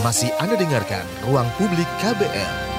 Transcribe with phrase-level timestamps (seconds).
[0.00, 2.69] Masih Anda dengarkan Ruang Publik KBR.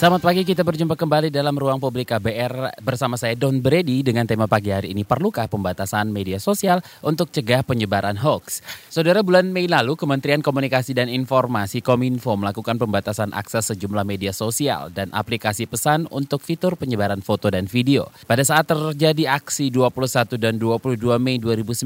[0.00, 4.48] Selamat pagi, kita berjumpa kembali dalam ruang publik KBR bersama saya Don Brady dengan tema
[4.48, 8.64] pagi hari ini perlukah pembatasan media sosial untuk cegah penyebaran hoax.
[8.88, 14.88] Saudara bulan Mei lalu Kementerian Komunikasi dan Informasi Kominfo melakukan pembatasan akses sejumlah media sosial
[14.88, 18.08] dan aplikasi pesan untuk fitur penyebaran foto dan video.
[18.24, 21.84] Pada saat terjadi aksi 21 dan 22 Mei 2019,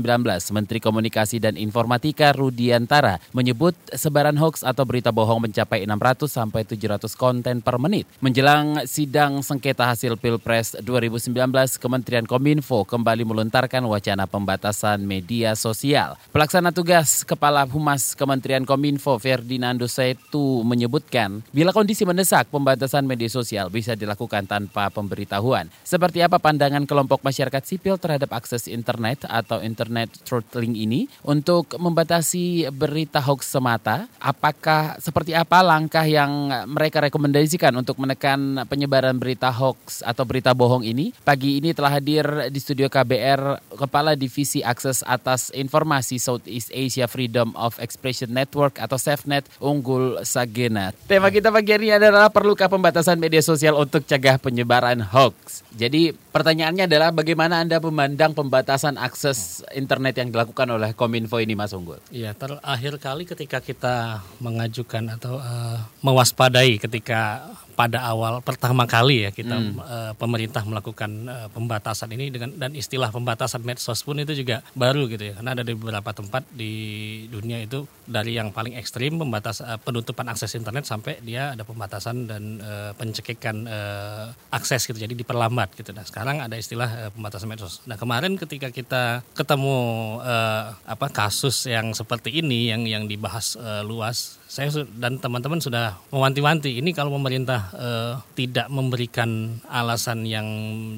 [0.54, 7.10] Menteri Komunikasi dan Informatika Rudiantara menyebut sebaran hoax atau berita bohong mencapai 600 sampai 700
[7.18, 11.34] konten per menit Menjelang sidang sengketa hasil Pilpres 2019,
[11.76, 16.16] Kementerian Kominfo kembali melontarkan wacana pembatasan media sosial.
[16.32, 23.68] Pelaksana tugas Kepala Humas Kementerian Kominfo Ferdinando Setu menyebutkan, bila kondisi mendesak, pembatasan media sosial
[23.68, 25.68] bisa dilakukan tanpa pemberitahuan.
[25.84, 32.72] Seperti apa pandangan kelompok masyarakat sipil terhadap akses internet atau internet throttling ini untuk membatasi
[32.72, 34.08] berita hoax semata?
[34.16, 40.50] Apakah seperti apa langkah yang mereka rekomendasikan untuk untuk menekan penyebaran berita hoax atau berita
[40.50, 41.14] bohong ini.
[41.22, 47.54] Pagi ini telah hadir di studio KBR Kepala Divisi Akses Atas Informasi Southeast Asia Freedom
[47.54, 50.90] of Expression Network atau SafeNet Unggul Sagena.
[51.06, 55.62] Tema kita pagi ini adalah perlukah pembatasan media sosial untuk cegah penyebaran hoax.
[55.78, 61.70] Jadi pertanyaannya adalah bagaimana Anda memandang pembatasan akses internet yang dilakukan oleh Kominfo ini Mas
[61.70, 62.02] Unggul?
[62.10, 69.30] Iya, terakhir kali ketika kita mengajukan atau uh, mewaspadai ketika pada awal pertama kali ya
[69.34, 69.76] kita hmm.
[69.82, 75.10] uh, pemerintah melakukan uh, pembatasan ini dengan dan istilah pembatasan medsos pun itu juga baru
[75.10, 75.34] gitu ya.
[75.36, 76.72] Karena ada di beberapa tempat di
[77.28, 82.30] dunia itu dari yang paling ekstrim pembatas uh, penutupan akses internet sampai dia ada pembatasan
[82.30, 84.96] dan uh, pencekikan uh, akses gitu.
[84.96, 85.90] Jadi diperlambat gitu.
[85.90, 87.82] Nah sekarang ada istilah uh, pembatasan medsos.
[87.90, 89.76] Nah kemarin ketika kita ketemu
[90.22, 95.98] uh, apa kasus yang seperti ini yang yang dibahas uh, luas saya dan teman-teman sudah
[96.14, 100.46] mewanti-wanti ini kalau pemerintah uh, tidak memberikan alasan yang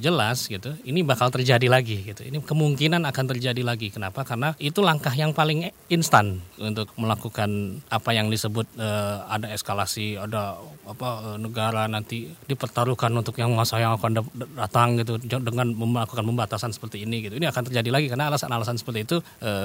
[0.04, 2.20] jelas gitu, ini bakal terjadi lagi gitu.
[2.20, 3.88] Ini kemungkinan akan terjadi lagi.
[3.88, 4.28] Kenapa?
[4.28, 10.60] Karena itu langkah yang paling instan untuk melakukan apa yang disebut uh, ada eskalasi, ada
[10.84, 14.20] apa uh, negara nanti dipertaruhkan untuk yang masa yang akan
[14.52, 17.41] datang gitu dengan melakukan pembatasan seperti ini gitu.
[17.41, 19.16] Ini akan terjadi lagi karena alasan-alasan seperti itu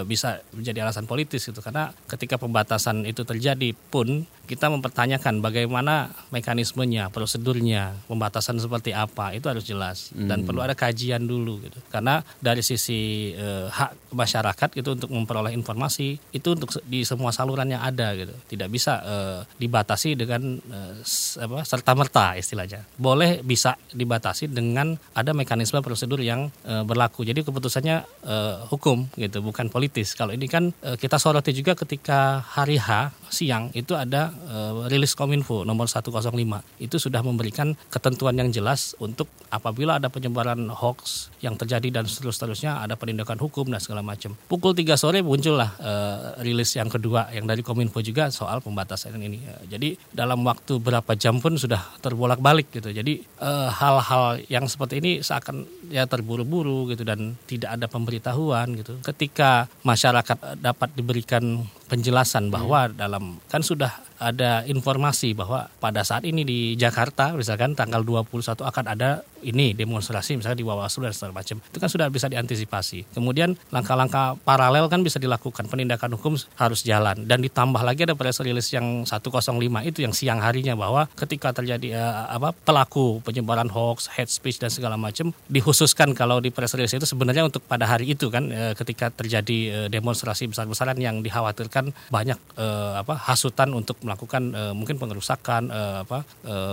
[0.08, 1.60] bisa menjadi alasan politis gitu.
[1.60, 9.48] Karena ketika pembatasan itu terjadi pun kita mempertanyakan bagaimana mekanismenya, prosedurnya, pembatasan seperti apa itu
[9.48, 10.48] harus jelas dan hmm.
[10.48, 11.80] perlu ada kajian dulu gitu.
[11.92, 17.70] Karena dari sisi eh, hak masyarakat itu untuk memperoleh informasi itu untuk di semua saluran
[17.70, 18.34] yang ada gitu.
[18.56, 20.94] Tidak bisa eh, dibatasi dengan eh,
[21.42, 22.84] apa serta merta istilahnya.
[22.98, 27.24] Boleh bisa dibatasi dengan ada mekanisme prosedur yang eh, berlaku.
[27.24, 30.18] Jadi keputusannya eh, hukum gitu, bukan politis.
[30.18, 35.14] Kalau ini kan eh, kita soroti juga ketika hari H siang itu ada uh, rilis
[35.14, 36.32] Kominfo nomor 105
[36.80, 42.82] itu sudah memberikan ketentuan yang jelas untuk apabila ada penyebaran hoax yang terjadi dan seterusnya
[42.82, 44.34] ada penindakan hukum dan segala macam.
[44.48, 49.44] Pukul 3 sore muncullah uh, rilis yang kedua yang dari Kominfo juga soal pembatasan ini.
[49.44, 52.90] Uh, jadi dalam waktu berapa jam pun sudah terbolak-balik gitu.
[52.92, 53.24] Jadi
[53.72, 59.00] hal-hal uh, yang seperti ini seakan ya terburu-buru gitu dan tidak ada pemberitahuan gitu.
[59.04, 62.96] Ketika masyarakat dapat diberikan penjelasan bahwa hmm.
[62.96, 68.86] dalam kan sudah ada informasi bahwa pada saat ini di Jakarta misalkan tanggal 21 akan
[68.88, 71.58] ada ini demonstrasi misalnya di Bawaslu dan segala macam.
[71.58, 73.10] Itu kan sudah bisa diantisipasi.
[73.18, 75.66] Kemudian langkah-langkah paralel kan bisa dilakukan.
[75.66, 77.26] Penindakan hukum harus jalan.
[77.26, 81.98] Dan ditambah lagi ada press release yang 105 itu yang siang harinya bahwa ketika terjadi
[81.98, 86.94] uh, apa pelaku penyebaran hoax hate speech dan segala macam dikhususkan kalau di press release
[86.94, 91.81] itu sebenarnya untuk pada hari itu kan uh, ketika terjadi uh, demonstrasi besar-besaran yang dikhawatirkan
[91.90, 96.20] banyak uh, apa hasutan untuk melakukan uh, mungkin pengerusakan uh, apa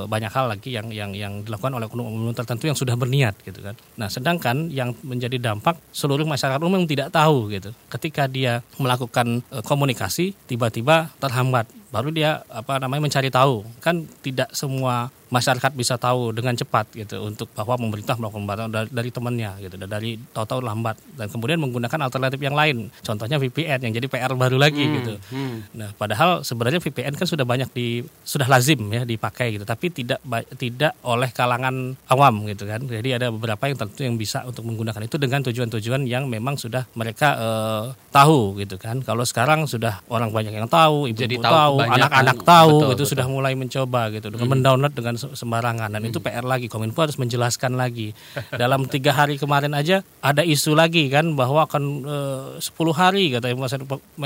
[0.09, 3.75] banyak hal lagi yang yang yang dilakukan oleh oknum-oknum tertentu yang sudah berniat gitu kan.
[3.97, 7.71] Nah, sedangkan yang menjadi dampak seluruh masyarakat umum tidak tahu gitu.
[7.89, 13.65] Ketika dia melakukan komunikasi tiba-tiba terhambat baru dia apa namanya mencari tahu.
[13.81, 18.89] Kan tidak semua masyarakat bisa tahu dengan cepat gitu untuk bahwa pemerintah melakukan pembatasan dari,
[18.89, 20.97] dari temannya gitu dari tahu-tahu lambat.
[21.17, 22.89] Dan kemudian menggunakan alternatif yang lain.
[23.05, 25.15] Contohnya VPN yang jadi PR baru lagi hmm, gitu.
[25.33, 25.57] hmm.
[25.77, 30.21] nah padahal sebenarnya VPN kan sudah banyak di sudah lazim ya dipakai gitu tapi tidak
[30.57, 32.81] tidak oleh kalangan awam gitu kan.
[32.85, 36.89] Jadi ada beberapa yang tentu yang bisa untuk menggunakan itu dengan tujuan-tujuan yang memang sudah
[36.97, 39.05] mereka uh, tahu gitu kan.
[39.05, 42.95] Kalau sekarang sudah orang banyak yang tahu ibu, -ibu tahu, tahu anak-anak tahu betul, itu
[42.99, 43.11] betul.
[43.15, 44.27] sudah mulai mencoba gitu.
[44.33, 44.55] Dengan hmm.
[44.59, 45.89] mendownload dengan sembarangan.
[45.95, 46.11] Dan hmm.
[46.11, 48.17] itu PR lagi Kominfo harus menjelaskan lagi.
[48.51, 53.55] Dalam tiga hari kemarin aja ada isu lagi kan bahwa akan eh, sepuluh hari kata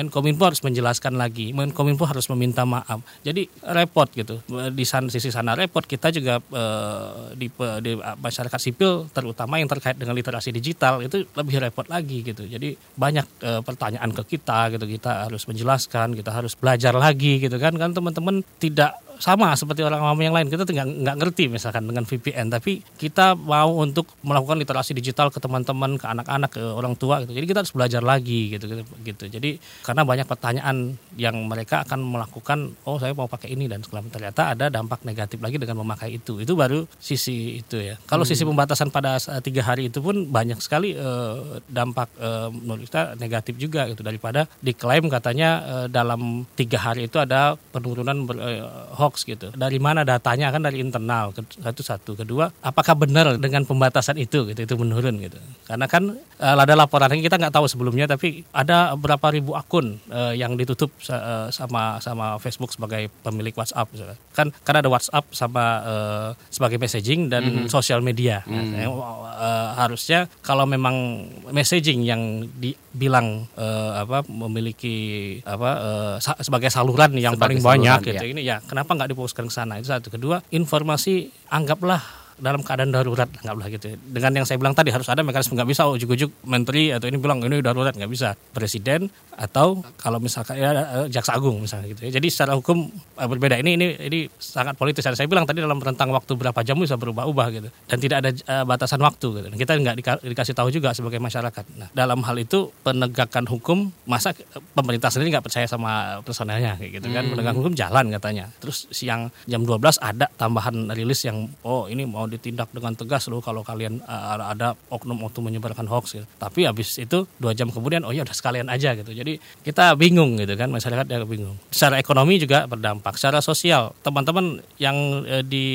[0.08, 1.50] Kominfo harus menjelaskan lagi.
[1.52, 3.02] Kominfo harus meminta maaf.
[3.26, 4.40] Jadi repot gitu.
[4.72, 5.84] Di sana sisi sana repot.
[5.84, 7.50] Kita juga uh, di,
[7.82, 12.46] di masyarakat sipil terutama yang terkait dengan literasi digital itu lebih repot lagi gitu.
[12.46, 14.84] Jadi banyak uh, pertanyaan ke kita gitu.
[14.86, 17.74] Kita harus menjelaskan kita harus belajar lagi gitu kan.
[17.74, 20.50] Kan teman-teman tidak sama seperti orang awam yang lain.
[20.50, 25.38] Kita nggak nggak ngerti misalkan dengan VPN tapi kita mau untuk melakukan literasi digital ke
[25.38, 27.30] teman-teman ke anak-anak ke orang tua gitu.
[27.30, 29.24] Jadi kita harus belajar lagi gitu gitu, gitu.
[29.30, 34.02] jadi karena banyak pertanyaan yang mereka akan melakukan oh saya mau pakai ini dan segala
[34.10, 36.42] ternyata ada dampak negatif lagi dengan memakai itu.
[36.42, 37.94] Itu baru sisi itu ya.
[38.10, 38.32] Kalau hmm.
[38.34, 43.54] sisi pembatasan pada tiga hari itu pun banyak sekali uh, dampak uh, menurut kita negatif
[43.54, 44.02] juga gitu.
[44.02, 49.52] Daripada diklaim katanya uh, dalam tiga hari itu ada penurunan ber, uh, hoax hoax gitu.
[49.52, 52.10] Dari mana datanya kan dari internal satu satu.
[52.16, 55.36] Kedua, apakah benar dengan pembatasan itu gitu itu menurun gitu.
[55.68, 60.32] Karena kan uh, ada laporan kita nggak tahu sebelumnya tapi ada berapa ribu akun uh,
[60.32, 63.92] yang ditutup uh, sama sama Facebook sebagai pemilik WhatsApp.
[64.32, 67.68] Kan karena ada WhatsApp sama uh, sebagai messaging dan mm -hmm.
[67.68, 68.40] sosial media.
[68.48, 68.72] Mm -hmm.
[68.80, 76.70] nah, uh, harusnya kalau memang messaging yang dibilang uh, apa memiliki apa uh, sa sebagai
[76.70, 78.24] saluran yang sebagai paling saluran, banyak gitu.
[78.24, 78.30] Ya.
[78.30, 79.82] Ini ya kenapa nggak difokuskan ke sana.
[79.82, 80.14] Itu satu.
[80.14, 83.28] Kedua informasi anggaplah dalam keadaan darurat.
[83.42, 83.92] Anggaplah gitu.
[83.92, 83.96] Ya.
[83.98, 85.56] dengan yang saya bilang tadi harus ada mekanisme.
[85.56, 87.92] Nggak bisa ujuk-ujuk menteri atau ini bilang ini darurat.
[87.92, 88.34] Nggak bisa.
[88.54, 92.20] Presiden atau kalau misalkan ya eh, jaksa agung misalnya gitu ya.
[92.20, 93.58] Jadi secara hukum eh, berbeda.
[93.58, 95.04] Ini ini ini sangat politis.
[95.04, 97.68] Dan saya bilang tadi dalam rentang waktu berapa jam bisa berubah-ubah gitu.
[97.88, 99.46] Dan tidak ada uh, batasan waktu gitu.
[99.50, 101.64] Dan kita nggak dika, dikasih tahu juga sebagai masyarakat.
[101.76, 104.36] Nah dalam hal itu penegakan hukum masa
[104.76, 107.24] pemerintah sendiri nggak percaya sama personelnya kayak gitu kan.
[107.24, 107.32] Hmm.
[107.34, 108.44] penegakan hukum jalan katanya.
[108.60, 113.40] Terus siang jam 12 ada tambahan rilis yang oh ini mau ditindak dengan tegas loh
[113.40, 116.26] kalau kalian uh, ada oknum-oknum menyebarkan hoax gitu.
[116.38, 119.12] Tapi habis itu dua jam kemudian oh ya udah sekalian aja gitu.
[119.12, 121.56] Jadi kita bingung gitu kan masyarakat ya bingung.
[121.72, 123.16] Secara ekonomi juga berdampak.
[123.18, 124.96] Secara sosial teman-teman yang
[125.26, 125.66] uh, di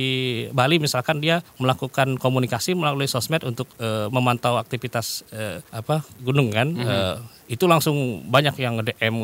[0.51, 6.71] Bali misalkan dia melakukan komunikasi melalui sosmed untuk uh, memantau aktivitas uh, apa gunung kan.
[6.71, 6.89] Mm -hmm.
[6.89, 7.17] uh,
[7.47, 9.15] itu langsung banyak yang nge-DM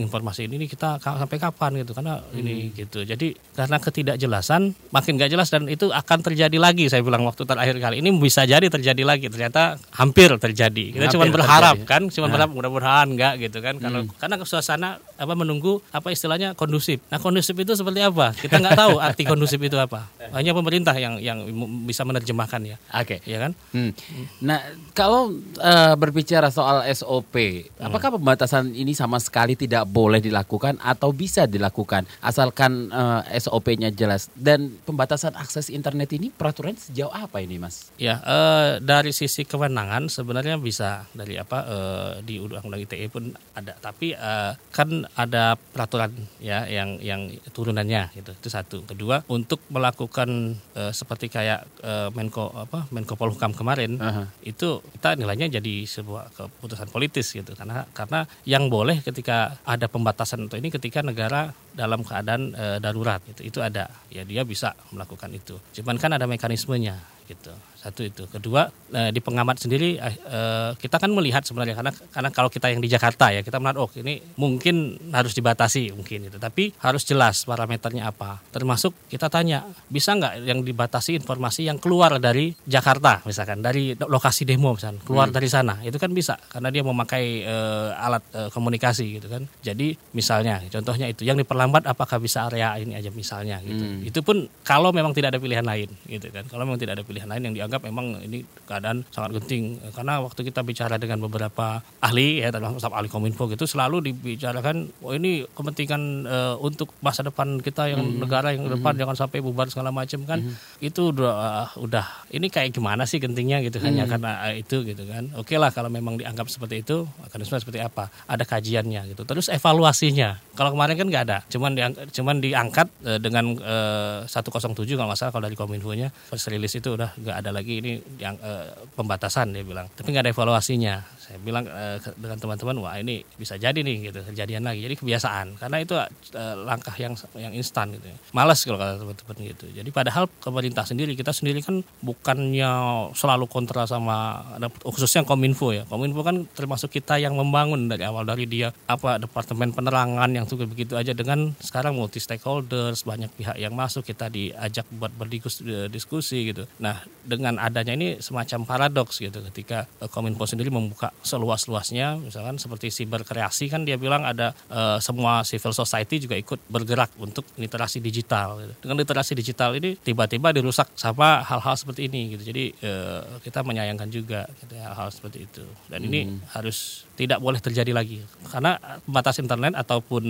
[0.00, 2.40] informasi ini kita sampai kapan gitu karena hmm.
[2.40, 3.04] ini gitu.
[3.04, 7.76] Jadi karena ketidakjelasan makin gak jelas dan itu akan terjadi lagi saya bilang waktu terakhir
[7.76, 10.96] kali ini bisa jadi terjadi lagi ternyata hampir terjadi.
[10.96, 11.92] Kita cuma berharap terjadi.
[11.92, 12.32] kan, cuma nah.
[12.32, 13.76] berharap mudah-mudahan enggak gitu kan.
[13.76, 14.16] Kalau hmm.
[14.16, 17.04] karena suasana apa menunggu apa istilahnya kondusif.
[17.12, 18.32] Nah, kondusif itu seperti apa?
[18.32, 20.08] Kita nggak tahu arti kondusif itu apa.
[20.36, 21.44] Hanya pemerintah yang yang
[21.84, 22.76] bisa menerjemahkan ya.
[22.96, 23.20] Oke.
[23.20, 23.28] Okay.
[23.28, 23.52] Ya kan?
[23.76, 23.92] Hmm.
[24.40, 24.62] Nah,
[24.96, 27.90] kalau uh, berbicara soal SOP Hmm.
[27.90, 33.90] Apakah pembatasan ini sama sekali tidak boleh dilakukan atau bisa dilakukan asalkan uh, eh, SOP-nya
[33.90, 37.90] jelas dan pembatasan akses internet ini peraturan sejauh apa ini, Mas?
[37.96, 43.74] Ya, uh, dari sisi kewenangan sebenarnya bisa dari apa uh, di Undang-Undang ITE pun ada,
[43.78, 48.32] tapi uh, kan ada peraturan ya yang yang turunannya gitu.
[48.36, 48.84] Itu satu.
[48.88, 54.26] Kedua, untuk melakukan uh, seperti kayak uh, Menko apa Menko Polhukam kemarin uh -huh.
[54.44, 57.56] itu kita nilainya jadi sebuah keputusan politis gitu gitu.
[57.56, 63.24] Karena karena yang boleh ketika ada pembatasan untuk ini ketika negara dalam keadaan e, darurat
[63.24, 63.88] itu itu ada.
[64.12, 65.56] Ya dia bisa melakukan itu.
[65.80, 68.26] Cuman kan ada mekanismenya gitu satu itu.
[68.26, 72.82] Kedua eh, di pengamat sendiri eh, kita kan melihat sebenarnya karena karena kalau kita yang
[72.82, 76.42] di Jakarta ya kita melihat oh ini mungkin harus dibatasi mungkin itu.
[76.42, 78.42] Tapi harus jelas parameternya apa.
[78.50, 84.42] Termasuk kita tanya bisa nggak yang dibatasi informasi yang keluar dari Jakarta misalkan dari lokasi
[84.42, 85.36] demo misalkan keluar hmm.
[85.38, 85.74] dari sana.
[85.86, 89.46] Itu kan bisa karena dia memakai eh, alat eh, komunikasi gitu kan.
[89.62, 93.84] Jadi misalnya contohnya itu yang diperlambat apakah bisa area ini aja misalnya gitu.
[93.84, 94.02] Hmm.
[94.02, 96.42] itu pun kalau memang tidak ada pilihan lain gitu kan.
[96.50, 100.40] Kalau memang tidak ada pilihan lain yang dianggap memang ini keadaan sangat genting karena waktu
[100.40, 105.44] kita bicara dengan beberapa ahli ya dalam staf ahli kominfo gitu selalu dibicarakan oh ini
[105.52, 108.24] kepentingan uh, untuk masa depan kita yang hmm.
[108.24, 109.00] negara yang depan hmm.
[109.04, 110.80] jangan sampai bubar segala macam kan hmm.
[110.80, 113.84] itu udah uh, udah ini kayak gimana sih gentingnya gitu hmm.
[113.84, 117.60] hanya karena uh, itu gitu kan oke okay lah kalau memang dianggap seperti itu mekanisme
[117.60, 122.36] seperti apa ada kajiannya gitu terus evaluasinya kalau kemarin kan nggak ada cuman diangkat, cuman
[122.40, 127.12] diangkat uh, dengan uh, 107 kalau nggak salah kalau dari kominfonya first release itu udah
[127.18, 129.90] nggak ada lagi ini yang uh, pembatasan dia bilang.
[129.90, 131.02] Tapi nggak ada evaluasinya.
[131.18, 134.22] Saya bilang uh, dengan teman-teman wah ini bisa jadi nih gitu.
[134.30, 134.84] Kejadian lagi.
[134.84, 135.58] Jadi kebiasaan.
[135.58, 139.66] Karena itu uh, langkah yang yang instan gitu malas kalau kata teman-teman gitu.
[139.72, 142.70] Jadi padahal pemerintah sendiri kita sendiri kan bukannya
[143.16, 144.44] selalu kontra sama
[144.84, 145.88] khususnya kominfo ya.
[145.88, 150.68] Kominfo kan termasuk kita yang membangun dari awal dari dia apa departemen penerangan yang untuk
[150.68, 151.16] begitu aja.
[151.16, 156.68] Dengan sekarang multi stakeholders banyak pihak yang masuk kita diajak buat berdiskusi gitu.
[156.82, 162.92] Nah dengan adanya ini semacam paradoks gitu ketika uh, Kominfo sendiri membuka seluas-luasnya misalkan seperti
[162.92, 168.02] siber kreasi kan dia bilang ada uh, semua civil society juga ikut bergerak untuk literasi
[168.04, 168.60] digital.
[168.60, 168.74] Gitu.
[168.84, 172.42] Dengan literasi digital ini tiba-tiba dirusak sama hal-hal seperti ini gitu.
[172.50, 175.64] Jadi uh, kita menyayangkan juga gitu, ya, hal-hal seperti itu.
[175.86, 176.08] Dan hmm.
[176.10, 176.20] ini
[176.52, 180.22] harus tidak boleh terjadi lagi karena batas internet ataupun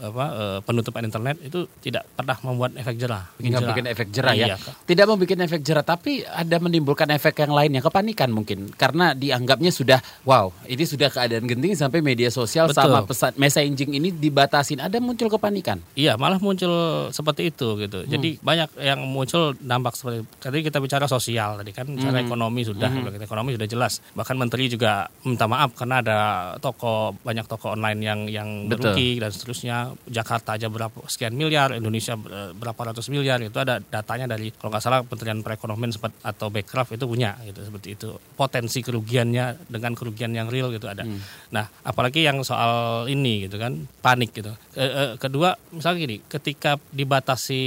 [0.00, 3.28] apa uh, penutupan internet itu tidak pernah membuat efek jerah.
[3.36, 3.68] Jerah.
[3.76, 4.46] bikin efek jerah ya.
[4.52, 4.56] Iya,
[4.88, 10.00] tidak membuat efek jerah tapi ada menimbulkan efek yang lainnya kepanikan mungkin karena dianggapnya sudah
[10.28, 12.82] wow ini sudah keadaan genting sampai media sosial Betul.
[12.84, 15.80] sama pesan messaging ini dibatasin ada muncul kepanikan.
[15.96, 18.04] Iya malah muncul seperti itu gitu.
[18.04, 18.10] Hmm.
[18.10, 22.26] Jadi banyak yang muncul dampak seperti tadi kita bicara sosial tadi kan bicara hmm.
[22.28, 23.24] ekonomi sudah hmm.
[23.24, 26.18] ekonomi sudah jelas bahkan menteri juga minta maaf karena ada
[26.60, 29.76] toko banyak toko online yang yang merugi dan seterusnya.
[30.08, 32.16] Jakarta aja berapa sekian miliar, Indonesia
[32.54, 36.98] berapa ratus miliar itu ada datanya dari kalau nggak salah Kementerian Perekonomian sempat atau Backcraft
[36.98, 38.08] itu punya gitu seperti itu.
[38.34, 41.06] Potensi kerugiannya dengan kerugian yang real gitu ada.
[41.06, 41.20] Hmm.
[41.54, 44.52] Nah, apalagi yang soal ini gitu kan panik gitu.
[44.74, 47.62] E, e, kedua misalnya gini, ketika dibatasi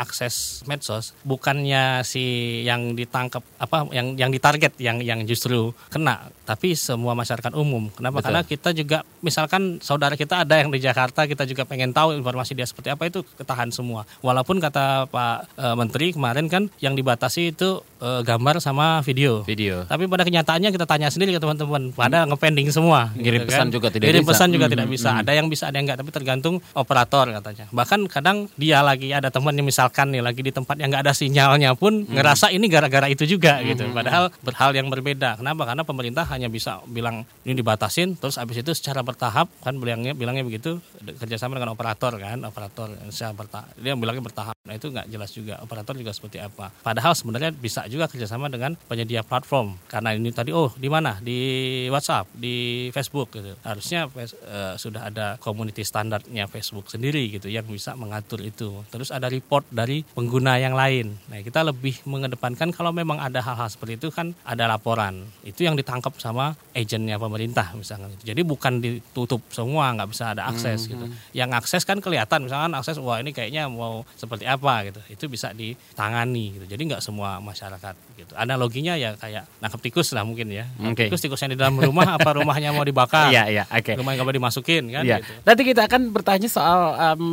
[0.00, 6.72] akses medsos bukannya si yang ditangkap apa yang yang ditarget yang yang justru kena tapi
[6.72, 8.26] semua masyarakat umum kenapa Betul.
[8.32, 12.56] karena kita juga misalkan saudara kita ada yang di Jakarta kita juga pengen tahu informasi
[12.56, 17.52] dia seperti apa itu ketahan semua walaupun kata Pak e, Menteri kemarin kan yang dibatasi
[17.52, 22.24] itu e, gambar sama video video tapi pada kenyataannya kita tanya sendiri ke teman-teman pada
[22.24, 22.32] hmm.
[22.34, 23.74] ngepending semua kirim gitu pesan kan.
[23.76, 24.30] juga tidak kirim bisa.
[24.32, 24.72] pesan juga hmm.
[24.72, 25.20] tidak bisa hmm.
[25.20, 29.28] ada yang bisa ada yang enggak tapi tergantung operator katanya bahkan kadang dia lagi ada
[29.28, 32.14] teman yang misal misalkan nih lagi di tempat yang nggak ada sinyalnya pun hmm.
[32.14, 33.66] ngerasa ini gara-gara itu juga hmm.
[33.74, 33.84] gitu.
[33.90, 35.42] Padahal berhal yang berbeda.
[35.42, 35.66] Kenapa?
[35.66, 40.46] Karena pemerintah hanya bisa bilang ini dibatasin, terus abis itu secara bertahap kan bilangnya bilangnya
[40.46, 43.66] begitu kerjasama dengan operator kan, operator secara bertahap.
[43.82, 44.54] Dia bilangnya bertahap.
[44.62, 45.58] Nah itu nggak jelas juga.
[45.58, 46.70] Operator juga seperti apa.
[46.70, 49.74] Padahal sebenarnya bisa juga kerjasama dengan penyedia platform.
[49.90, 53.58] Karena ini tadi oh di mana di WhatsApp, di Facebook gitu.
[53.66, 58.86] Harusnya uh, sudah ada community standarnya Facebook sendiri gitu yang bisa mengatur itu.
[58.94, 61.16] Terus ada report dari pengguna yang lain.
[61.32, 65.24] Nah, kita lebih mengedepankan kalau memang ada hal-hal seperti itu kan ada laporan.
[65.40, 68.12] Itu yang ditangkap sama agennya pemerintah misalnya.
[68.20, 71.04] Jadi bukan ditutup semua, nggak bisa ada akses hmm, gitu.
[71.08, 71.16] Hmm.
[71.32, 75.00] Yang akses kan kelihatan, misalkan akses wah ini kayaknya mau seperti apa gitu.
[75.08, 76.66] Itu bisa ditangani gitu.
[76.68, 78.32] Jadi nggak semua masyarakat gitu.
[78.36, 80.68] Analoginya ya kayak nangkep tikus lah mungkin ya.
[80.92, 81.08] Okay.
[81.08, 83.32] Tikus tikus yang di dalam rumah apa rumahnya mau dibakar?
[83.32, 83.82] Iya, iya, oke.
[83.82, 83.94] Okay.
[83.96, 85.18] Rumah yang nggak dimasukin kan ya.
[85.24, 85.32] gitu.
[85.42, 86.80] Nanti kita akan bertanya soal
[87.16, 87.24] um,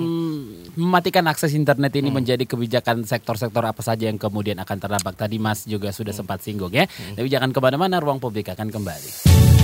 [0.77, 2.17] mematikan akses internet ini hmm.
[2.27, 5.15] Menjadi kebijakan sektor-sektor apa saja yang kemudian akan terdampak.
[5.15, 6.19] Tadi Mas juga sudah hmm.
[6.19, 6.83] sempat singgung ya.
[6.83, 7.15] Hmm.
[7.15, 9.56] Tapi jangan ke mana-mana, ruang publik akan kembali.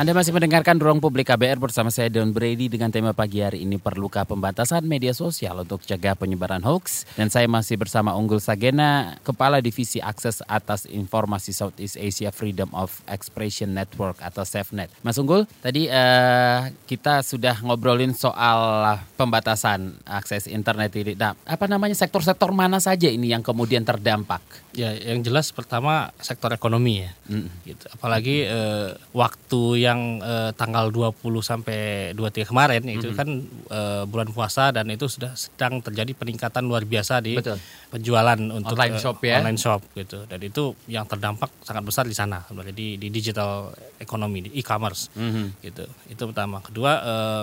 [0.00, 3.76] Anda masih mendengarkan Ruang Publik KBR bersama saya Don Brady dengan tema pagi hari ini
[3.76, 9.60] perlukah pembatasan media sosial untuk cegah penyebaran hoax dan saya masih bersama Unggul Sagena, Kepala
[9.60, 14.88] Divisi Akses Atas Informasi Southeast Asia Freedom of Expression Network atau SafeNet.
[15.04, 21.12] Mas Unggul, tadi uh, kita sudah ngobrolin soal pembatasan akses internet ini.
[21.12, 24.40] Nah, apa namanya sektor-sektor mana saja ini yang kemudian terdampak?
[24.72, 27.12] Ya, yang jelas pertama sektor ekonomi ya.
[27.28, 27.48] Mm.
[27.68, 27.84] Gitu.
[27.92, 32.98] Apalagi uh, waktu yang yang eh, tanggal 20 sampai 23 kemarin mm -hmm.
[33.02, 33.28] itu kan
[33.68, 37.58] eh, bulan puasa dan itu sudah sedang terjadi peningkatan luar biasa di Betul.
[37.90, 39.42] penjualan untuk online shop ya.
[39.42, 40.18] Online shop gitu.
[40.30, 45.10] Dan itu yang terdampak sangat besar di sana sebenarnya di di digital ekonomi di e-commerce
[45.18, 45.46] mm -hmm.
[45.66, 45.84] gitu.
[46.08, 46.62] Itu pertama.
[46.62, 46.92] Kedua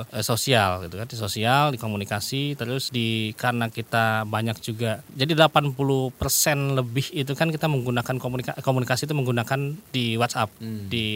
[0.10, 5.38] eh, sosial gitu kan, di sosial, di komunikasi terus di karena kita banyak juga jadi
[5.38, 9.60] 80% lebih itu kan kita menggunakan komunikasi komunikasi itu menggunakan
[9.92, 10.92] di WhatsApp, mm.
[10.92, 11.08] di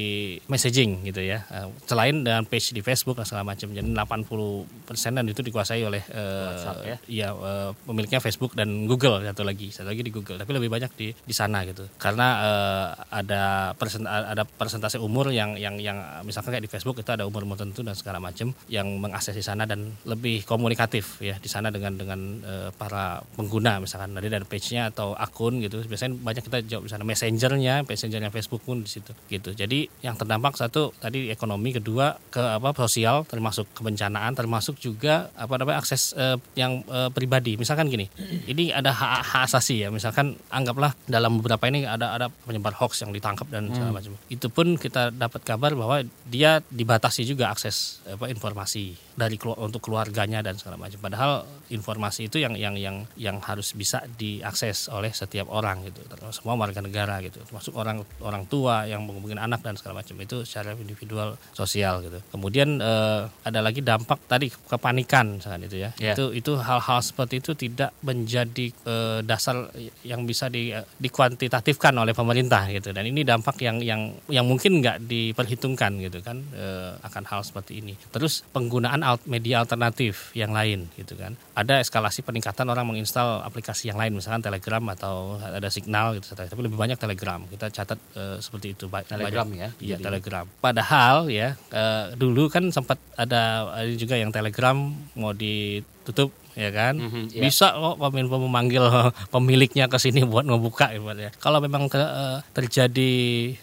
[0.47, 1.43] messaging gitu gitu ya.
[1.51, 3.69] Uh, selain dengan page di Facebook dan segala macam.
[3.69, 9.21] Jadi 80 persen dan itu dikuasai oleh uh, ya, ya uh, pemiliknya Facebook dan Google
[9.21, 10.39] satu lagi, satu lagi di Google.
[10.39, 11.85] Tapi lebih banyak di di sana gitu.
[11.99, 17.11] Karena uh, ada persen, ada persentase umur yang yang yang misalkan kayak di Facebook itu
[17.11, 21.45] ada umur tertentu dan segala macam yang mengakses di sana dan lebih komunikatif ya di
[21.51, 25.83] sana dengan dengan uh, para pengguna misalkan dari dari page-nya atau akun gitu.
[25.83, 29.51] Biasanya banyak kita jawab di sana messengernya, messengernya Facebook pun di situ gitu.
[29.53, 35.57] Jadi yang terdampak satu tadi ekonomi, kedua ke apa sosial, termasuk kebencanaan, termasuk juga apa
[35.57, 37.57] namanya akses uh, yang uh, pribadi.
[37.57, 38.05] Misalkan gini,
[38.45, 39.89] ini ada hak, hak asasi ya.
[39.89, 43.97] Misalkan anggaplah dalam beberapa ini ada ada penyebar hoax yang ditangkap dan segala hmm.
[43.97, 44.13] macam.
[44.29, 50.45] Itu pun kita dapat kabar bahwa dia dibatasi juga akses apa informasi dari untuk keluarganya
[50.45, 51.01] dan segala macam.
[51.01, 51.43] Padahal
[51.73, 55.99] informasi itu yang yang yang yang harus bisa diakses oleh setiap orang gitu.
[56.31, 57.41] Semua warga negara gitu.
[57.43, 62.19] Termasuk orang orang tua yang mungkin anak dan segala macam itu secara individual sosial gitu.
[62.35, 65.95] Kemudian eh, ada lagi dampak tadi kepanikan misalkan itu ya.
[65.95, 66.19] Yeah.
[66.19, 69.71] Itu itu hal-hal seperti itu tidak menjadi eh, dasar
[70.03, 72.91] yang bisa di dikuantitatifkan oleh pemerintah gitu.
[72.91, 77.79] Dan ini dampak yang yang yang mungkin nggak diperhitungkan gitu kan eh, akan hal seperti
[77.79, 77.95] ini.
[78.11, 81.39] Terus penggunaan media alternatif yang lain gitu kan.
[81.51, 86.61] Ada eskalasi peningkatan orang menginstal aplikasi yang lain misalkan Telegram atau ada Signal gitu tapi
[86.63, 87.43] lebih banyak Telegram.
[87.45, 89.69] Kita catat uh, seperti itu Telegram ya.
[89.77, 90.45] Iya, Telegram.
[90.63, 94.75] Padahal ya uh, dulu kan sempat ada, ada juga yang Telegram
[95.13, 96.99] mau ditutup ya kan?
[96.99, 97.43] Mm-hmm, yeah.
[97.43, 98.85] bisa kok kominfo memanggil
[99.33, 101.29] pemiliknya ke sini buat ngebuka ya.
[101.39, 103.11] Kalau memang ke, uh, terjadi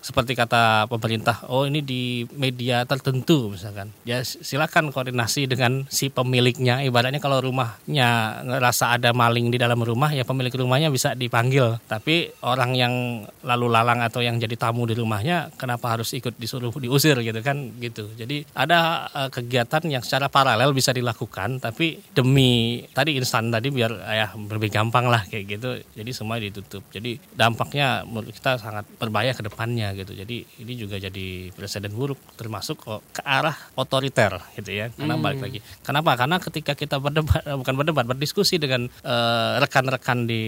[0.00, 3.92] seperti kata pemerintah oh ini di media tertentu misalkan.
[4.04, 6.84] Ya silakan koordinasi dengan si pemiliknya.
[6.84, 11.80] Ibaratnya kalau rumahnya ngerasa ada maling di dalam rumah ya pemilik rumahnya bisa dipanggil.
[11.88, 12.94] Tapi orang yang
[13.44, 17.76] lalu lalang atau yang jadi tamu di rumahnya kenapa harus ikut disuruh diusir gitu kan?
[17.78, 18.12] Gitu.
[18.16, 23.92] Jadi ada uh, kegiatan yang secara paralel bisa dilakukan tapi demi tadi instan tadi biar
[23.98, 25.70] ya lebih gampang lah kayak gitu.
[25.96, 26.84] Jadi semua ditutup.
[26.92, 30.14] Jadi dampaknya menurut kita sangat berbahaya ke depannya gitu.
[30.14, 32.82] Jadi ini juga jadi presiden buruk termasuk
[33.12, 34.92] ke arah otoriter gitu ya.
[34.94, 35.24] Karena hmm.
[35.24, 35.58] balik lagi.
[35.82, 36.14] Kenapa?
[36.14, 40.42] Karena ketika kita berdebat bukan berdebat berdiskusi dengan eh, rekan-rekan uh, di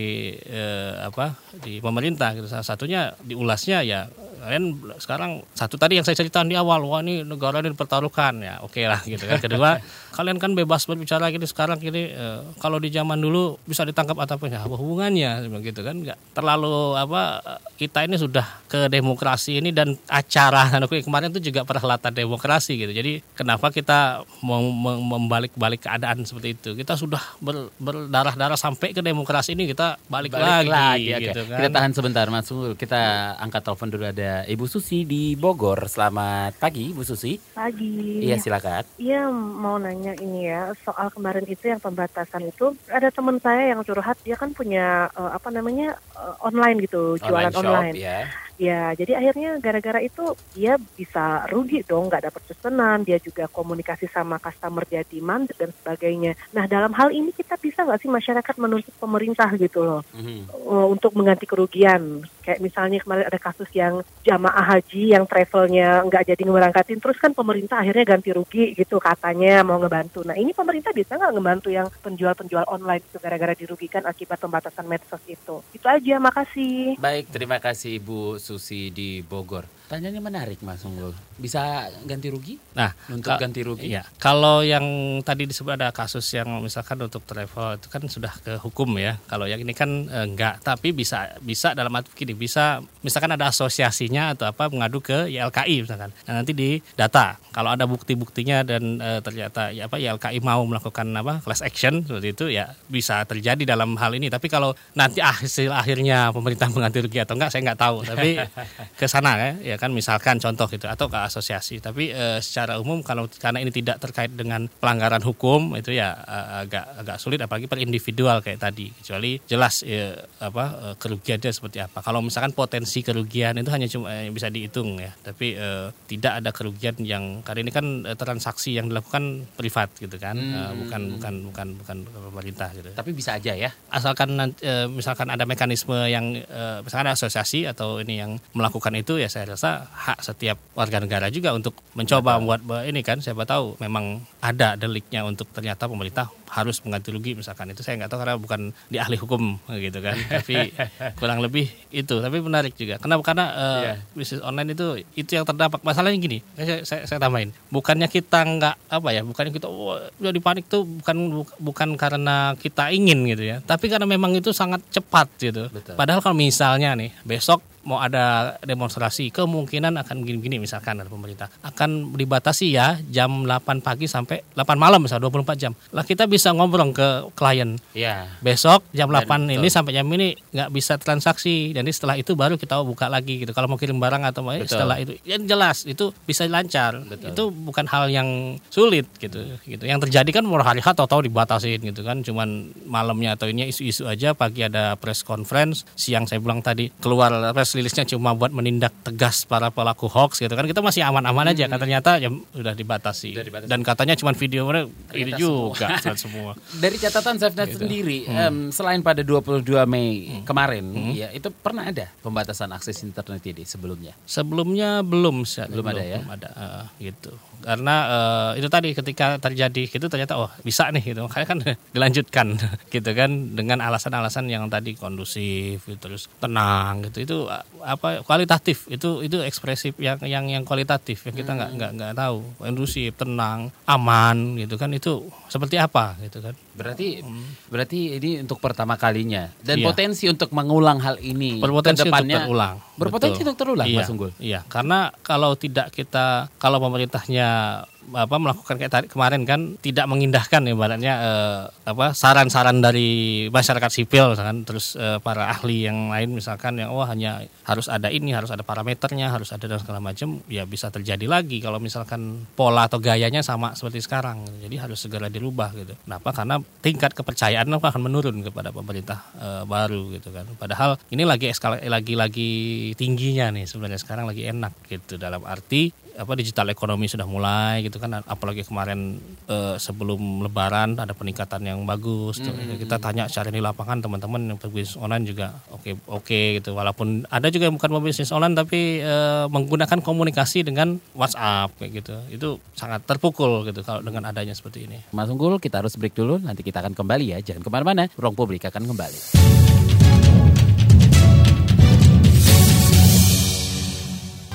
[0.51, 2.47] uh, apa di pemerintah gitu.
[2.47, 4.07] Salah satunya diulasnya ya
[4.41, 8.41] kalian sekarang satu tadi yang saya ceritakan di awal wah ini negara ini dipertaruhkan.
[8.41, 9.39] Ya oke okay lah gitu kan.
[9.41, 9.81] Kedua
[10.17, 12.27] kalian kan bebas berbicara gini sekarang gini e,
[12.61, 17.41] kalau di zaman dulu bisa ditangkap atau ya apa hubungannya begitu kan nggak terlalu apa
[17.81, 20.69] kita ini sudah ke demokrasi ini dan acara
[21.09, 24.61] kemarin itu juga perhelatan demokrasi gitu jadi kenapa kita mau
[25.01, 30.69] membalik-balik keadaan seperti itu kita sudah ber, berdarah-darah sampai ke demokrasi ini kita balik, balik
[30.69, 31.57] lagi, lagi gitu okay.
[31.57, 33.01] kan kita tahan sebentar Mas kita
[33.39, 35.87] angkat telepon dulu ada Ibu Susi di Bogor.
[35.87, 37.39] Selamat pagi, Ibu Susi.
[37.55, 38.27] Pagi.
[38.27, 38.83] Iya, silakan.
[38.99, 41.79] Iya, mau nanya ini ya, soal kemarin itu yang
[42.11, 46.83] pembatasan itu, ada teman saya yang curhat, dia kan punya uh, apa namanya uh, online
[46.83, 47.95] gitu, jualan online.
[47.95, 47.95] online.
[47.95, 48.93] Shop, ya.
[48.93, 54.37] Jadi akhirnya gara-gara itu dia bisa rugi dong, nggak dapat pesanan, dia juga komunikasi sama
[54.37, 56.37] customer jadi mandek dan sebagainya.
[56.53, 60.53] Nah, dalam hal ini kita bisa nggak sih masyarakat menuntut pemerintah gitu loh, mm-hmm.
[60.93, 62.21] untuk mengganti kerugian?
[62.45, 67.33] Kayak misalnya kemarin ada kasus yang jamaah haji yang travelnya nggak jadi ngeberangkatin, terus kan
[67.33, 70.21] pemerintah akhirnya ganti rugi gitu katanya mau ngebantu.
[70.29, 75.23] Nah, ini pemerintah bisa nggak ngebantu yang penjual-penjual online itu gara-gara dirugikan akibat pembatasan medsos
[75.25, 75.65] itu?
[75.73, 77.01] Itu aja, makasih.
[77.01, 79.80] Baik, terima kasih Ibu Susi di Bogor.
[79.91, 81.11] Tanyanya menarik Mas Unggul.
[81.35, 82.55] Bisa ganti rugi?
[82.79, 83.91] Nah, untuk ganti rugi?
[83.91, 84.07] Iya.
[84.23, 88.87] Kalau yang tadi disebut ada kasus yang misalkan untuk travel itu kan sudah ke hukum
[89.03, 89.19] ya.
[89.27, 93.51] Kalau yang ini kan eh, enggak, tapi bisa bisa dalam arti begini, bisa misalkan ada
[93.51, 96.15] asosiasinya atau apa mengadu ke YLKI misalkan.
[96.23, 97.43] Nah, nanti di data.
[97.51, 102.31] Kalau ada bukti-buktinya dan eh, ternyata ya apa YLKI mau melakukan apa class action seperti
[102.31, 104.31] itu ya bisa terjadi dalam hal ini.
[104.31, 108.07] Tapi kalau nanti hasil akhirnya pemerintah mengganti rugi atau enggak saya enggak tahu.
[108.07, 108.39] Tapi
[109.03, 111.81] ke sana ya, ya kan misalkan contoh gitu atau ke asosiasi.
[111.81, 116.39] Tapi e, secara umum kalau karena ini tidak terkait dengan pelanggaran hukum itu ya e,
[116.69, 118.93] agak agak sulit apalagi per individual kayak tadi.
[118.93, 120.13] Kecuali jelas e,
[120.45, 122.05] apa e, kerugiannya seperti apa.
[122.05, 125.17] Kalau misalkan potensi kerugian itu hanya cuma e, bisa dihitung ya.
[125.17, 130.21] Tapi e, tidak ada kerugian yang karena ini kan e, transaksi yang dilakukan privat gitu
[130.21, 130.37] kan.
[130.37, 130.53] Hmm.
[130.53, 131.97] e, bukan bukan bukan bukan
[132.29, 132.93] pemerintah gitu.
[132.93, 133.73] Tapi bisa aja ya.
[133.89, 139.17] Asalkan e, misalkan ada mekanisme yang e, misalkan ada asosiasi atau ini yang melakukan itu
[139.17, 143.77] ya saya rasa hak setiap warga negara juga untuk mencoba membuat ini kan siapa tahu
[143.83, 147.71] memang ada deliknya untuk ternyata pemerintah harus mengganti rugi misalkan.
[147.71, 150.19] Itu saya nggak tahu karena bukan di ahli hukum gitu kan.
[150.43, 150.75] Tapi
[151.17, 152.19] kurang lebih itu.
[152.19, 152.99] Tapi menarik juga.
[152.99, 153.23] Kenapa?
[153.23, 153.97] Karena uh, yeah.
[154.13, 155.81] bisnis online itu itu yang terdampak.
[155.87, 157.55] Masalahnya gini saya, saya, saya tambahin.
[157.71, 162.91] Bukannya kita nggak apa ya bukannya kita oh, udah dipanik tuh bukan bukan karena kita
[162.91, 163.57] ingin gitu ya.
[163.63, 165.71] Tapi karena memang itu sangat cepat gitu.
[165.71, 165.95] Betul.
[165.95, 172.15] padahal kalau misalnya nih besok mau ada demonstrasi kemungkinan akan begini-begini misalkan dari pemerintah akan
[172.15, 175.73] dibatasi ya jam 8 pagi sampai 8 malam misalnya 24 jam.
[175.91, 177.75] Lah kita bisa ngobrol ke klien.
[177.93, 178.31] Ya.
[178.39, 179.75] Besok jam 8 Dan, ini betul.
[179.75, 181.75] sampai jam ini nggak bisa transaksi.
[181.75, 183.51] Dan setelah itu baru kita buka lagi gitu.
[183.51, 187.03] Kalau mau kirim barang atau mau setelah itu yang jelas itu bisa lancar.
[187.03, 187.35] Betul.
[187.35, 189.85] Itu bukan hal yang sulit gitu gitu.
[189.85, 192.23] Yang terjadi kan mau hari atau tahu dibatasin gitu kan.
[192.23, 197.31] Cuman malamnya atau ini isu-isu aja pagi ada press conference, siang saya bilang tadi keluar
[197.55, 200.69] press release-nya cuma buat menindak tegas para pelaku hoax gitu kan.
[200.69, 201.67] Kita masih aman-aman aja.
[201.67, 201.73] Hmm.
[201.75, 203.33] Kan ternyata ya sudah dibatasi.
[203.33, 203.71] dibatasi.
[203.73, 206.21] Dan katanya cuma video mereka ini juga semua.
[206.21, 206.53] semua.
[206.77, 207.81] Dari catatan Safenet gitu.
[207.83, 208.37] sendiri, hmm.
[208.37, 210.45] um, selain pada 22 Mei hmm.
[210.45, 211.13] kemarin, hmm.
[211.17, 214.13] ya itu pernah ada pembatasan akses internet ini sebelumnya?
[214.29, 216.19] Sebelumnya belum, belum, belum ada ya.
[216.23, 221.15] Belum ada uh, gitu karena uh, itu tadi ketika terjadi gitu ternyata oh bisa nih
[221.15, 221.21] gitu.
[221.25, 221.59] Makanya kan
[221.95, 222.47] dilanjutkan
[222.95, 227.19] gitu kan dengan alasan-alasan yang tadi kondusif gitu, terus tenang gitu.
[227.25, 227.37] Itu
[227.85, 228.89] apa kualitatif.
[228.89, 231.77] Itu itu ekspresif yang yang yang kualitatif yang kita nggak hmm.
[231.79, 232.39] nggak nggak tahu.
[232.61, 234.91] Kondusif tenang aman gitu kan.
[234.93, 237.67] Itu seperti apa gitu kan berarti hmm.
[237.67, 239.87] berarti ini untuk pertama kalinya dan iya.
[239.91, 243.47] potensi untuk mengulang hal ini berpotensi untuk terulang berpotensi Betul.
[243.51, 243.99] untuk terulang iya.
[243.99, 249.81] Mas Unggul iya karena kalau tidak kita kalau pemerintahnya apa melakukan kayak tadi kemarin kan
[249.81, 255.87] tidak mengindahkan ya baratnya eh, apa saran-saran dari masyarakat sipil misalkan terus eh, para ahli
[255.87, 259.79] yang lain misalkan yang oh hanya harus ada ini harus ada parameternya harus ada dan
[259.79, 264.43] segala macam ya bisa terjadi lagi kalau misalkan pola atau gayanya sama seperti sekarang.
[264.59, 265.95] Jadi harus segera dirubah gitu.
[265.95, 266.35] Kenapa?
[266.35, 270.51] Karena tingkat kepercayaan akan menurun kepada pemerintah eh, baru gitu kan.
[270.59, 272.51] Padahal ini lagi eskal lagi lagi
[272.99, 275.17] tingginya nih sebenarnya sekarang lagi enak gitu.
[275.17, 278.23] Dalam arti apa digital ekonomi sudah mulai gitu kan.
[278.25, 282.39] Apalagi kemarin eh, sebelum lebaran ada peningkatan yang bagus.
[282.41, 282.79] Mm -hmm.
[282.81, 286.75] kita tanya secara di lapangan teman-teman yang berbisnis online juga oke okay, oke okay, gitu.
[286.75, 292.15] Walaupun ada juga yang bukan berbisnis online tapi eh, menggunakan komunikasi dengan WhatsApp kayak gitu.
[292.31, 294.99] Itu sangat terpukul gitu kalau dengan adanya seperti ini.
[295.11, 296.39] Mas Unggul kita harus break dulu.
[296.41, 297.39] Nanti kita akan kembali ya.
[297.43, 298.05] Jangan ke mana-mana.
[298.17, 299.80] Ruang publik akan kembali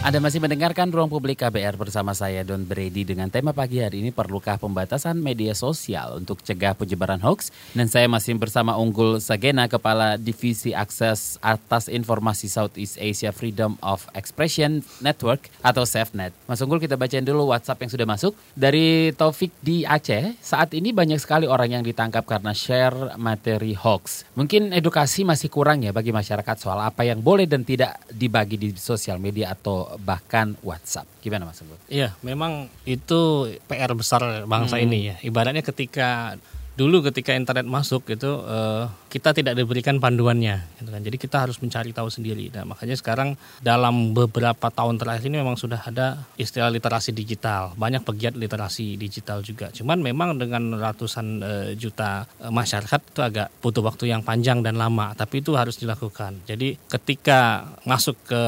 [0.06, 4.14] Anda masih mendengarkan Ruang Publik KBR bersama saya Don Brady dengan tema pagi hari ini
[4.14, 10.22] perlukah pembatasan media sosial untuk cegah penyebaran hoax dan saya masih bersama Unggul Sagena Kepala
[10.22, 16.38] Divisi Akses Atas Informasi Southeast Asia Freedom of Expression Network atau SafeNet.
[16.46, 20.38] Mas Unggul kita bacain dulu WhatsApp yang sudah masuk dari Taufik di Aceh.
[20.38, 24.30] Saat ini banyak sekali orang yang ditangkap karena share materi hoax.
[24.38, 28.70] Mungkin edukasi masih kurang ya bagi masyarakat soal apa yang boleh dan tidak dibagi di
[28.78, 31.08] sosial media atau bahkan WhatsApp.
[31.24, 31.64] Gimana Mas?
[31.88, 34.86] Iya, memang itu PR besar bangsa hmm.
[34.86, 35.16] ini ya.
[35.24, 36.36] Ibaratnya ketika
[36.76, 41.00] dulu ketika internet masuk gitu uh, kita tidak diberikan panduannya gitu kan.
[41.00, 42.52] Jadi kita harus mencari tahu sendiri.
[42.52, 47.72] Nah makanya sekarang dalam beberapa tahun terakhir ini memang sudah ada istilah literasi digital.
[47.80, 49.72] Banyak pegiat literasi digital juga.
[49.72, 54.76] Cuman memang dengan ratusan uh, juta uh, masyarakat itu agak butuh waktu yang panjang dan
[54.76, 55.16] lama.
[55.16, 56.44] Tapi itu harus dilakukan.
[56.44, 58.44] Jadi ketika masuk ke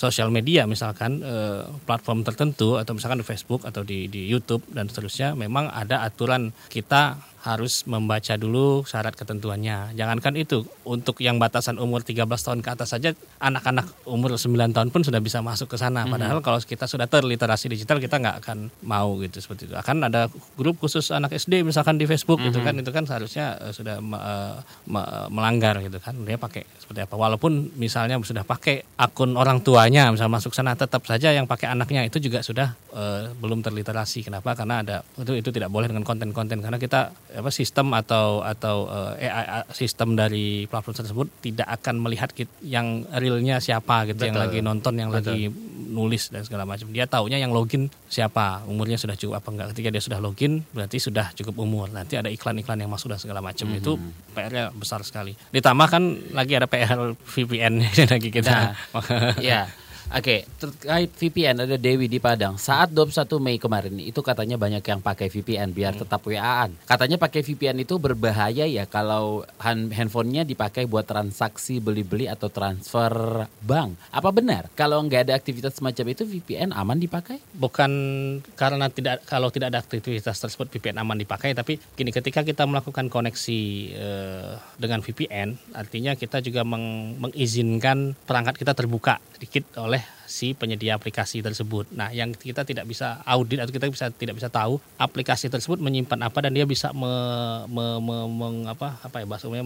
[0.00, 4.88] sosial media misalkan uh, platform tertentu atau misalkan di Facebook atau di di YouTube dan
[4.88, 9.94] seterusnya memang ada aturan kita harus membaca dulu syarat ketentuannya.
[9.94, 14.88] Jangankan itu, untuk yang batasan umur 13 tahun ke atas saja anak-anak umur 9 tahun
[14.90, 16.02] pun sudah bisa masuk ke sana.
[16.04, 16.10] Mhm.
[16.10, 19.74] Padahal kalau kita sudah terliterasi digital kita nggak akan mau gitu seperti itu.
[19.78, 20.26] Akan ada
[20.58, 22.66] grup khusus anak SD misalkan di Facebook gitu mhm.
[22.66, 24.58] kan itu kan seharusnya uh, sudah uh,
[25.30, 26.18] melanggar gitu kan.
[26.26, 27.14] Dia pakai seperti apa.
[27.14, 32.02] Walaupun misalnya sudah pakai akun orang tuanya misal masuk sana tetap saja yang pakai anaknya
[32.02, 34.26] itu juga sudah uh, belum terliterasi.
[34.26, 34.58] Kenapa?
[34.58, 39.12] Karena ada itu itu tidak boleh dengan konten-konten karena kita apa sistem atau atau uh,
[39.20, 42.32] eh, AI sistem dari platform tersebut tidak akan melihat
[42.64, 44.28] yang realnya siapa gitu Betul.
[44.32, 45.36] yang lagi nonton yang Betul.
[45.36, 45.40] lagi
[45.86, 46.88] nulis dan segala macam.
[46.88, 49.66] Dia taunya yang login siapa umurnya sudah cukup apa enggak.
[49.76, 51.92] Ketika dia sudah login berarti sudah cukup umur.
[51.92, 53.68] Nanti ada iklan-iklan yang masuk dan segala macam.
[53.68, 53.78] Hmm.
[53.78, 53.92] itu
[54.32, 55.36] PR-nya besar sekali.
[55.52, 57.84] Ditambah kan lagi ada PR VPN
[58.16, 58.52] lagi kita.
[58.52, 58.72] Nah,
[59.38, 59.68] ya
[60.06, 62.54] Oke, terkait VPN ada Dewi di Padang.
[62.54, 66.02] Saat 21 Mei kemarin itu katanya banyak yang pakai VPN biar hmm.
[66.06, 66.78] tetap WA-an.
[66.86, 73.10] Katanya pakai VPN itu berbahaya ya kalau handphonenya dipakai buat transaksi beli-beli atau transfer
[73.66, 73.98] bank.
[74.14, 74.70] Apa benar?
[74.78, 77.42] Kalau nggak ada aktivitas semacam itu VPN aman dipakai?
[77.58, 77.90] Bukan
[78.54, 83.10] karena tidak kalau tidak ada aktivitas tersebut VPN aman dipakai, tapi gini ketika kita melakukan
[83.10, 90.04] koneksi eh, dengan VPN, artinya kita juga meng mengizinkan perangkat kita terbuka sedikit oleh oleh
[90.36, 91.88] si penyedia aplikasi tersebut.
[91.96, 96.28] Nah, yang kita tidak bisa audit atau kita bisa tidak bisa tahu aplikasi tersebut menyimpan
[96.28, 97.08] apa dan dia bisa me,
[97.72, 99.64] me, me, meng, apa apa ya bahasanya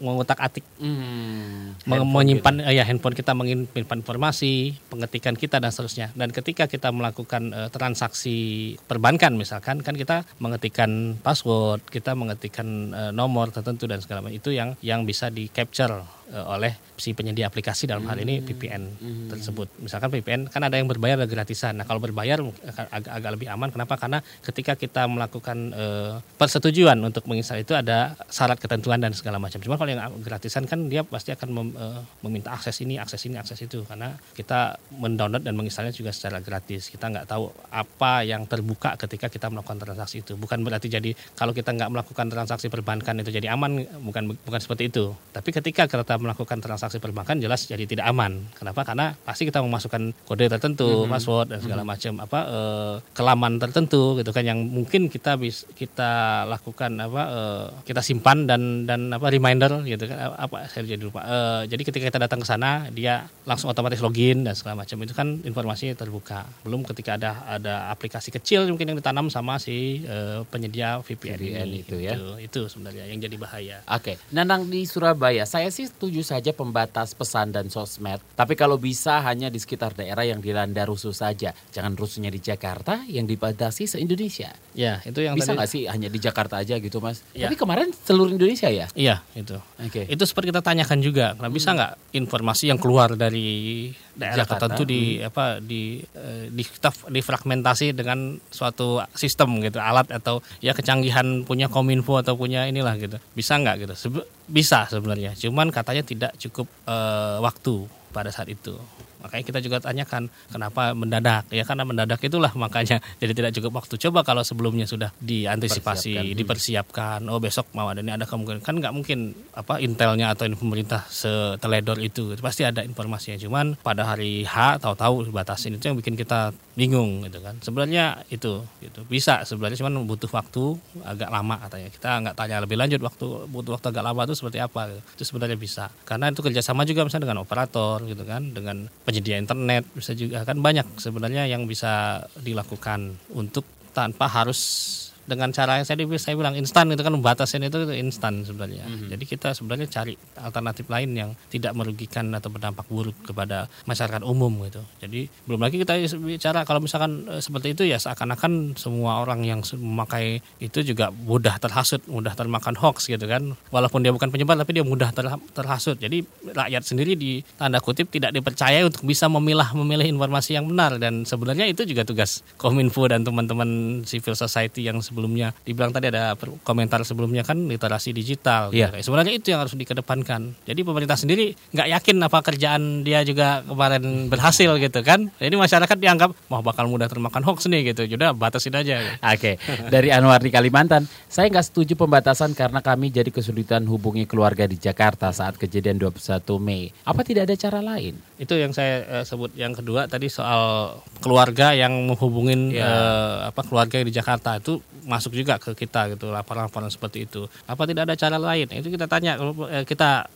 [0.00, 2.72] mengotak-atik hmm, menyimpan gitu.
[2.72, 6.16] ya handphone kita menyimpan informasi, pengetikan kita dan seterusnya.
[6.16, 13.12] Dan ketika kita melakukan uh, transaksi perbankan misalkan kan kita mengetikkan password, kita mengetikkan uh,
[13.12, 16.00] nomor tertentu dan segala macam itu yang yang bisa di capture
[16.32, 19.28] uh, oleh si penyedia aplikasi dalam hal ini VPN hmm.
[19.32, 19.68] tersebut.
[19.90, 21.74] Misalkan VPN kan ada yang berbayar ada gratisan.
[21.74, 23.98] Nah, kalau berbayar agak, agak lebih aman kenapa?
[23.98, 29.58] Karena ketika kita melakukan uh, persetujuan untuk menginstal itu ada syarat ketentuan dan segala macam.
[29.58, 33.34] Cuma kalau yang gratisan kan dia pasti akan mem, uh, meminta akses ini, akses ini,
[33.34, 36.86] akses itu karena kita mendownload dan menginstalnya juga secara gratis.
[36.86, 40.38] Kita nggak tahu apa yang terbuka ketika kita melakukan transaksi itu.
[40.38, 44.86] Bukan berarti jadi kalau kita nggak melakukan transaksi perbankan itu jadi aman, bukan bukan seperti
[44.86, 45.10] itu.
[45.34, 48.44] Tapi ketika kita melakukan transaksi perbankan jelas jadi tidak aman.
[48.54, 48.84] Kenapa?
[48.84, 51.12] Karena pasti kita memasukkan kode tertentu, mm-hmm.
[51.12, 51.92] password dan segala mm-hmm.
[51.94, 57.66] macam apa eh, kelaman tertentu gitu kan yang mungkin kita bis, kita lakukan apa eh,
[57.86, 61.22] kita simpan dan dan apa reminder gitu kan apa saya jadi lupa.
[61.22, 65.14] Eh, jadi ketika kita datang ke sana dia langsung otomatis login dan segala macam itu
[65.14, 66.42] kan informasinya terbuka.
[66.66, 71.66] Belum ketika ada ada aplikasi kecil mungkin yang ditanam sama si eh, penyedia VPN, VPN
[71.68, 72.18] ini, itu ya.
[72.18, 73.76] Itu, itu sebenarnya yang jadi bahaya.
[73.86, 74.16] Oke.
[74.18, 74.34] Okay.
[74.34, 78.18] Nanang di Surabaya saya sih setuju saja pembatas pesan dan sosmed.
[78.34, 81.52] Tapi kalau bisa hanya di sekitar daerah yang dilanda rusuh saja.
[81.70, 84.50] Jangan rusuhnya di Jakarta yang dibatasi se-Indonesia.
[84.72, 87.20] Ya, itu yang Bisa nggak sih hanya di Jakarta aja gitu mas?
[87.36, 87.46] Ya.
[87.46, 88.88] Tapi kemarin seluruh Indonesia ya?
[88.96, 89.60] Iya, itu.
[89.78, 90.04] Oke.
[90.04, 90.04] Okay.
[90.08, 91.36] Itu seperti kita tanyakan juga.
[91.36, 94.68] Nah, bisa nggak informasi yang keluar dari daerah Jakarta.
[94.68, 95.28] tertentu di hmm.
[95.32, 96.64] apa di eh, di
[97.08, 103.00] di fragmentasi dengan suatu sistem gitu alat atau ya kecanggihan punya kominfo atau punya inilah
[103.00, 108.50] gitu bisa nggak gitu Sebe bisa sebenarnya cuman katanya tidak cukup uh, waktu pada saat
[108.50, 108.76] itu
[109.20, 113.94] Makanya kita juga tanyakan kenapa mendadak ya karena mendadak itulah makanya jadi tidak cukup waktu.
[114.08, 116.38] Coba kalau sebelumnya sudah diantisipasi, Persiapkan.
[116.38, 117.20] dipersiapkan.
[117.28, 122.00] Oh besok mau ada ini ada kemungkinan kan nggak mungkin apa intelnya atau pemerintah seteledor
[122.00, 123.36] itu pasti ada informasinya.
[123.36, 127.60] Cuman pada hari H tahu-tahu batasin itu yang bikin kita bingung gitu kan.
[127.60, 131.88] Sebenarnya itu gitu bisa sebenarnya cuman butuh waktu agak lama katanya.
[131.92, 134.88] Kita nggak tanya lebih lanjut waktu butuh waktu agak lama itu seperti apa.
[134.88, 135.00] Gitu.
[135.20, 139.90] Itu sebenarnya bisa karena itu kerjasama juga misalnya dengan operator gitu kan dengan penyedia internet
[139.90, 146.02] bisa juga kan banyak sebenarnya yang bisa dilakukan untuk tanpa harus dengan cara yang saya,
[146.18, 148.82] saya bilang instan itu kan batasin itu, itu instan sebenarnya.
[148.82, 149.08] Mm -hmm.
[149.14, 154.50] Jadi kita sebenarnya cari alternatif lain yang tidak merugikan atau berdampak buruk kepada masyarakat umum
[154.66, 154.82] gitu.
[154.98, 159.60] Jadi belum lagi kita bicara kalau misalkan e, seperti itu ya seakan-akan semua orang yang
[159.76, 163.52] memakai itu juga mudah terhasut, mudah termakan hoax gitu kan.
[163.68, 166.00] Walaupun dia bukan penyebar tapi dia mudah ter, terhasut.
[166.00, 170.96] Jadi rakyat sendiri di tanda kutip tidak dipercaya untuk bisa memilah memilih informasi yang benar
[170.96, 176.08] dan sebenarnya itu juga tugas Kominfo dan teman-teman civil society yang sebelum sebelumnya dibilang tadi
[176.08, 176.32] ada
[176.64, 178.88] komentar sebelumnya kan literasi digital yeah.
[178.88, 179.12] gitu.
[179.12, 184.32] sebenarnya itu yang harus dikedepankan jadi pemerintah sendiri nggak yakin apa kerjaan dia juga kemarin
[184.32, 188.72] berhasil gitu kan jadi masyarakat dianggap wah bakal mudah termakan hoax nih gitu jadi batasin
[188.72, 189.12] aja gitu.
[189.20, 189.54] oke okay.
[189.92, 194.80] dari Anwar di Kalimantan saya nggak setuju pembatasan karena kami jadi kesulitan hubungi keluarga di
[194.80, 196.16] Jakarta saat kejadian 21
[196.56, 200.96] Mei apa tidak ada cara lain itu yang saya uh, sebut yang kedua tadi soal
[201.20, 202.88] keluarga yang menghubungin yeah.
[202.88, 207.50] uh, apa keluarga di Jakarta itu masuk juga ke kita gitu laporan-laporan seperti itu.
[207.66, 208.70] Apa tidak ada cara lain?
[208.70, 209.34] Itu kita tanya
[209.74, 210.30] eh, kita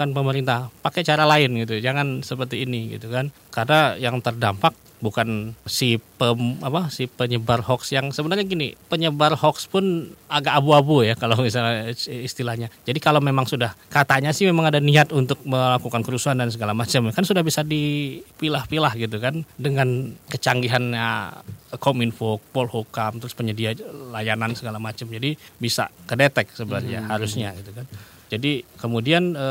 [0.00, 1.76] kan pemerintah pakai cara lain gitu.
[1.76, 3.28] Jangan seperti ini gitu kan.
[3.52, 9.68] Karena yang terdampak bukan si pem, apa si penyebar hoax yang sebenarnya gini penyebar hoax
[9.68, 14.80] pun agak abu-abu ya kalau misalnya istilahnya jadi kalau memang sudah katanya sih memang ada
[14.80, 21.08] niat untuk melakukan kerusuhan dan segala macam kan sudah bisa dipilah-pilah gitu kan dengan kecanggihannya
[21.76, 23.72] kominfo polhukam terus penyedia
[24.12, 27.10] layanan segala macam jadi bisa kedetek sebenarnya hmm.
[27.10, 27.86] harusnya gitu kan
[28.26, 29.48] jadi kemudian e,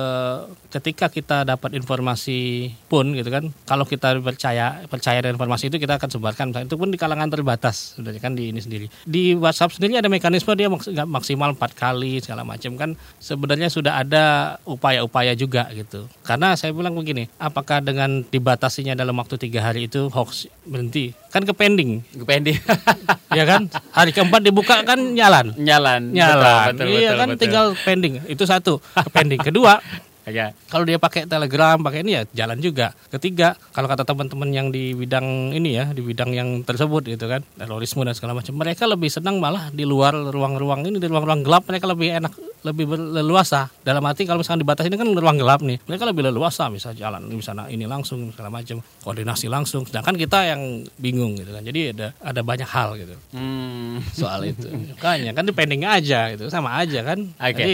[0.68, 5.96] ketika kita dapat informasi pun gitu kan, kalau kita percaya percaya dengan informasi itu kita
[5.96, 6.48] akan sebarkan.
[6.68, 8.92] Itu pun di kalangan terbatas sebenarnya kan di ini sendiri.
[9.08, 10.68] Di WhatsApp sendiri ada mekanisme dia
[11.08, 13.00] maksimal empat kali segala macam kan.
[13.24, 16.12] Sebenarnya sudah ada upaya-upaya juga gitu.
[16.28, 21.16] Karena saya bilang begini, apakah dengan dibatasinya dalam waktu tiga hari itu hoax berhenti?
[21.36, 22.00] Kan ke pending.
[22.16, 22.56] Ke pending.
[23.36, 23.68] ya kan?
[23.92, 25.52] Hari keempat dibuka kan nyalan.
[25.60, 26.16] Nyalan.
[26.16, 26.72] Nyalan.
[26.72, 27.42] Betul, betul, iya betul, kan betul.
[27.44, 28.14] tinggal pending.
[28.32, 29.84] Itu satu satu pending kedua
[30.26, 30.58] Ya.
[30.74, 32.98] Kalau dia pakai Telegram, pakai ini ya jalan juga.
[33.14, 37.46] Ketiga, kalau kata teman-teman yang di bidang ini ya, di bidang yang tersebut gitu kan,
[37.58, 41.70] terorisme dan segala macam, mereka lebih senang malah di luar ruang-ruang ini, di ruang-ruang gelap,
[41.70, 42.34] mereka lebih enak
[42.66, 43.70] lebih leluasa.
[43.86, 47.30] Dalam arti kalau misalkan dibatasi ini kan ruang gelap nih, mereka lebih leluasa bisa jalan
[47.30, 49.86] ini sana ini langsung segala macam koordinasi langsung.
[49.86, 51.62] Sedangkan kita yang bingung gitu kan.
[51.62, 54.18] Jadi ada ada banyak hal gitu hmm.
[54.18, 54.66] soal itu.
[54.98, 57.22] Makanya kan depending aja gitu, sama aja kan.
[57.38, 57.54] Okay.
[57.54, 57.74] Jadi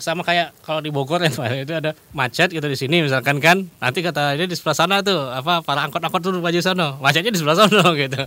[0.00, 1.28] sama kayak kalau di Bogor ya
[1.60, 5.30] itu ada macet gitu di sini misalkan kan, nanti kata dia di sebelah sana tuh
[5.30, 8.20] apa para angkot-angkot tuh maju sana, macetnya di sebelah sana gitu.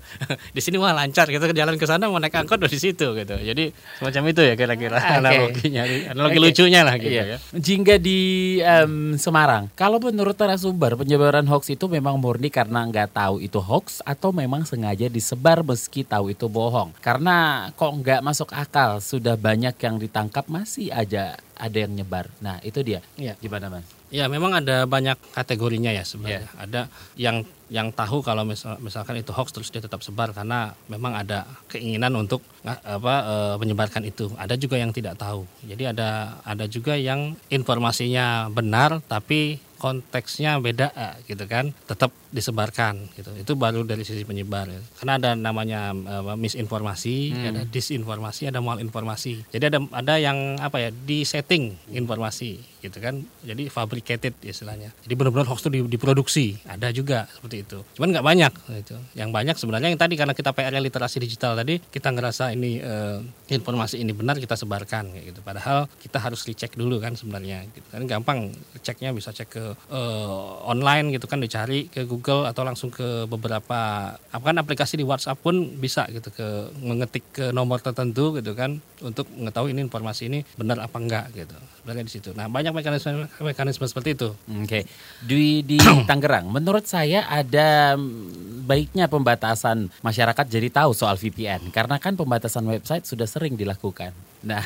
[0.56, 3.36] di sini wah lancar gitu ke jalan ke sana mau naik angkot di situ gitu.
[3.38, 5.18] Jadi semacam itu ya kira-kira okay.
[5.20, 6.46] analoginya, analogi okay.
[6.48, 7.24] lucunya lah gitu iya.
[7.36, 7.38] ya.
[7.54, 8.20] Jingga di
[8.64, 14.02] um, Semarang, kalau menurut narasumber penyebaran hoax itu memang murni karena nggak tahu itu hoax
[14.04, 16.96] atau memang sengaja disebar meski tahu itu bohong.
[17.00, 22.28] Karena kok nggak masuk akal, sudah banyak yang ditangkap masih aja ada yang nyebar.
[22.44, 23.00] Nah itu dia.
[23.16, 23.40] Iya.
[23.40, 23.88] Gimana mas?
[24.12, 26.52] Ya memang ada banyak kategorinya ya sebenarnya.
[26.52, 26.64] Yeah.
[26.68, 26.82] Ada
[27.16, 27.38] yang
[27.72, 32.14] yang tahu kalau misal, misalkan itu hoax terus dia tetap sebar karena memang ada keinginan
[32.14, 34.30] untuk apa e, menyebarkan itu.
[34.38, 35.48] Ada juga yang tidak tahu.
[35.66, 40.94] Jadi ada ada juga yang informasinya benar tapi konteksnya beda
[41.28, 43.30] gitu kan tetap disebarkan gitu.
[43.38, 44.82] Itu baru dari sisi penyebar ya.
[44.98, 47.50] karena ada namanya uh, misinformasi hmm.
[47.54, 49.54] ada disinformasi ada malinformasi.
[49.54, 53.22] Jadi ada ada yang apa ya di setting informasi gitu kan.
[53.46, 54.92] Jadi fabricated istilahnya.
[55.06, 56.58] Jadi benar-benar hoax itu diproduksi.
[56.66, 57.80] Ada juga seperti itu.
[57.96, 61.78] Cuman nggak banyak itu yang banyak sebenarnya yang tadi karena kita PR literasi digital tadi
[61.78, 63.22] kita ngerasa ini uh,
[63.54, 65.46] informasi ini benar kita sebarkan gitu.
[65.46, 68.02] Padahal kita harus dicek dulu kan sebenarnya gitu kan.
[68.10, 68.50] Gampang
[68.82, 74.14] ceknya bisa cek ke uh, online gitu kan dicari ke Google atau langsung ke beberapa
[74.16, 76.48] apa kan aplikasi di WhatsApp pun bisa gitu ke
[76.80, 81.56] mengetik ke nomor tertentu gitu kan untuk mengetahui ini informasi ini benar apa enggak gitu
[81.82, 84.30] sebenarnya di situ nah banyak mekanisme mekanisme seperti itu.
[84.34, 84.66] Oke.
[84.66, 84.84] Okay.
[85.24, 85.78] Di di
[86.10, 92.66] Tangerang, menurut saya ada mm, baiknya pembatasan masyarakat jadi tahu soal VPN karena kan pembatasan
[92.66, 94.14] website sudah sering dilakukan.
[94.44, 94.60] Nah,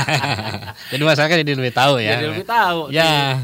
[0.92, 2.20] jadi masyarakat jadi lebih tahu ya.
[2.20, 2.92] Jadi lebih tahu.
[2.92, 3.40] Ya,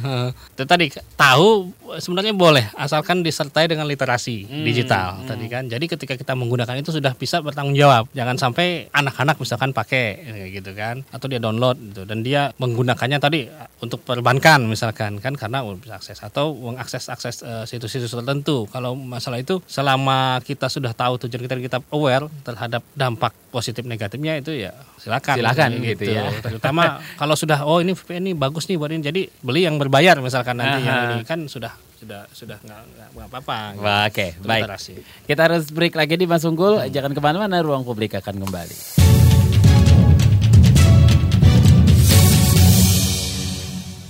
[0.52, 5.28] itu tadi tahu sebenarnya boleh asalkan disertai dengan literasi hmm, digital hmm.
[5.32, 5.64] tadi kan.
[5.64, 8.04] Jadi ketika kita menggunakan itu sudah bisa bertanggung jawab.
[8.12, 13.48] Jangan sampai anak-anak misalkan pakai gitu kan, atau dia download gitu dan dia menggunakannya tadi
[13.80, 18.68] untuk perbankan misalkan kan karena bisa akses atau mengakses akses uh, situs-situs tertentu.
[18.68, 24.36] Kalau masalah itu selama kita sudah tahu tujuan kita kita aware terhadap dampak positif negatifnya
[24.36, 26.32] itu ya silakan silakan gitu, gitu ya.
[26.42, 30.18] terutama kalau sudah oh ini VPN ini bagus nih buat ini jadi beli yang berbayar
[30.18, 31.24] misalkan nanti yang ini.
[31.26, 32.80] Kan sudah sudah sudah nggak
[33.16, 33.80] nggak apa-apa gitu.
[33.80, 34.64] oke okay, baik.
[35.24, 36.76] kita harus break lagi di Mas Unggul.
[36.82, 36.92] Hmm.
[36.92, 38.76] jangan ke mana-mana ruang publik akan kembali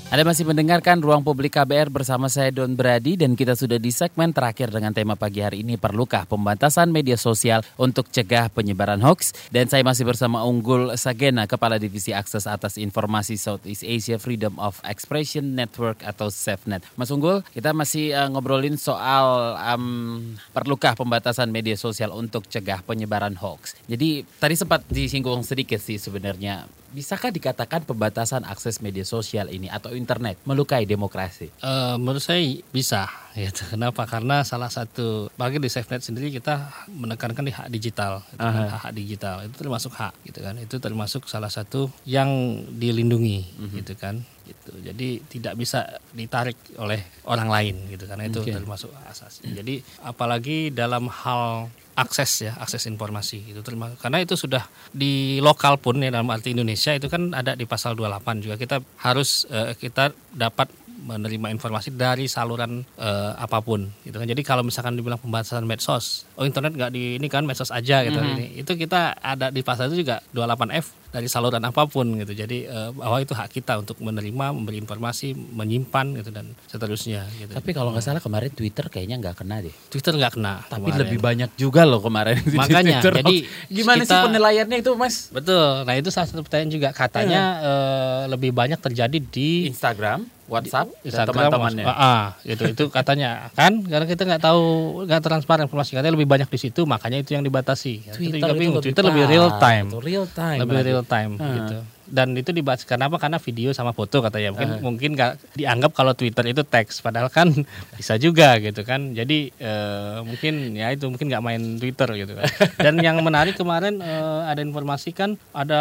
[0.07, 4.31] Anda masih mendengarkan Ruang Publik KBR bersama saya Don Brady dan kita sudah di segmen
[4.31, 9.66] terakhir dengan tema pagi hari ini perlukah pembatasan media sosial untuk cegah penyebaran hoax dan
[9.66, 15.59] saya masih bersama Unggul Sagena Kepala Divisi Akses Atas Informasi Southeast Asia Freedom of Expression
[15.59, 16.87] Network atau SafeNet.
[16.95, 23.35] Mas Unggul, kita masih uh, ngobrolin soal um, perlukah pembatasan media sosial untuk cegah penyebaran
[23.35, 23.75] hoax.
[23.90, 29.94] Jadi tadi sempat disinggung sedikit sih sebenarnya bisakah dikatakan pembatasan akses media sosial ini atau
[29.94, 31.51] internet melukai demokrasi?
[31.62, 33.09] Uh, menurut saya bisa.
[33.37, 33.77] Gitu.
[33.77, 34.09] Kenapa?
[34.09, 38.68] Karena salah satu bagi di SafeNet sendiri kita menekankan di hak digital, gitu kan.
[38.72, 40.55] hak, hak digital itu termasuk hak, gitu kan?
[40.57, 42.29] Itu termasuk salah satu yang
[42.72, 43.68] dilindungi, uh mhm.
[43.68, 43.77] -huh.
[43.85, 44.14] gitu kan?
[44.46, 44.72] Gitu.
[44.81, 48.57] Jadi tidak bisa ditarik oleh orang lain, gitu karena itu okay.
[48.57, 49.53] termasuk asasi.
[49.53, 55.80] Jadi apalagi dalam hal akses ya akses informasi itu terima karena itu sudah di lokal
[55.80, 58.54] pun ya dalam arti Indonesia itu kan ada di pasal 28 juga.
[58.61, 60.68] Kita harus uh, kita dapat
[61.07, 66.27] menerima informasi dari saluran uh, apa pun gitu kan jadi kalau misalkan dibilang pembatasan medsos
[66.35, 68.35] oh internet nggak di ini kan medsos aja gitu mm -hmm.
[68.35, 72.69] ini itu kita ada di pasal itu juga 28F dari saluran apa pun gitu jadi
[72.69, 77.57] uh, bahwa itu hak kita untuk menerima memberi informasi menyimpan gitu dan seterusnya gitu.
[77.57, 81.01] tapi kalau nggak salah kemarin Twitter kayaknya nggak kena deh Twitter nggak kena tapi kemarin.
[81.07, 83.25] lebih banyak juga loh kemarin makanya Twitter.
[83.25, 83.37] jadi
[83.73, 87.64] gimana kita, sih penilaiannya itu mas betul nah itu salah satu pertanyaan juga katanya hmm.
[87.64, 91.85] uh, lebih banyak terjadi di Instagram WhatsApp teman-temannya.
[91.87, 94.64] Ah, ah, gitu itu katanya kan karena kita nggak tahu
[95.06, 98.14] nggak transparan informasi katanya lebih banyak di situ makanya itu yang dibatasi.
[98.14, 99.88] Twitter, itu lebih, Twitter lebih real time.
[99.98, 100.61] Real time.
[100.62, 101.54] Lebih real time hmm.
[101.59, 104.55] gitu dan itu dibahas kenapa karena video sama foto katanya.
[104.55, 104.81] Mungkin uh.
[104.83, 107.51] mungkin nggak dianggap kalau Twitter itu teks padahal kan
[107.99, 109.12] bisa juga gitu kan.
[109.12, 112.47] Jadi uh, mungkin ya itu mungkin nggak main Twitter gitu kan.
[112.79, 115.81] Dan yang menarik kemarin uh, ada informasi kan ada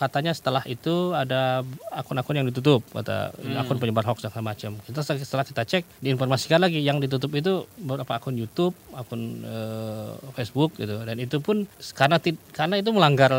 [0.00, 1.62] katanya setelah itu ada
[1.92, 3.60] akun-akun yang ditutup kata hmm.
[3.60, 4.80] akun penyebar hoax dan macam.
[4.80, 10.80] Kita setelah kita cek diinformasikan lagi yang ditutup itu beberapa akun YouTube akun uh, Facebook
[10.80, 11.04] gitu.
[11.04, 12.16] Dan itu pun karena
[12.56, 13.32] karena itu melanggar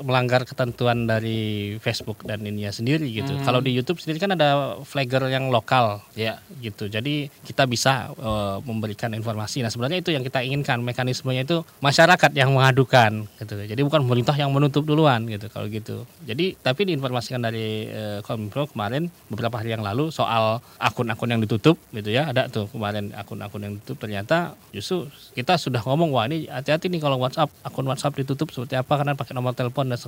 [0.00, 3.32] melanggar ketentuan dari Facebook dan ininya sendiri gitu.
[3.34, 3.44] Hmm.
[3.46, 6.90] Kalau di YouTube sendiri kan ada flagger yang lokal, ya gitu.
[6.90, 9.62] Jadi kita bisa uh, memberikan informasi.
[9.62, 13.54] Nah sebenarnya itu yang kita inginkan mekanismenya itu masyarakat yang mengadukan, gitu.
[13.54, 15.46] Jadi bukan pemerintah yang menutup duluan, gitu.
[15.48, 16.04] Kalau gitu.
[16.26, 21.78] Jadi tapi diinformasikan dari uh, Kominfo kemarin beberapa hari yang lalu soal akun-akun yang ditutup,
[21.94, 22.30] gitu ya.
[22.30, 27.02] Ada tuh kemarin akun-akun yang ditutup ternyata justru kita sudah ngomong wah ini hati-hati nih
[27.02, 29.98] kalau WhatsApp akun WhatsApp ditutup seperti apa karena pakai nomor telepon dan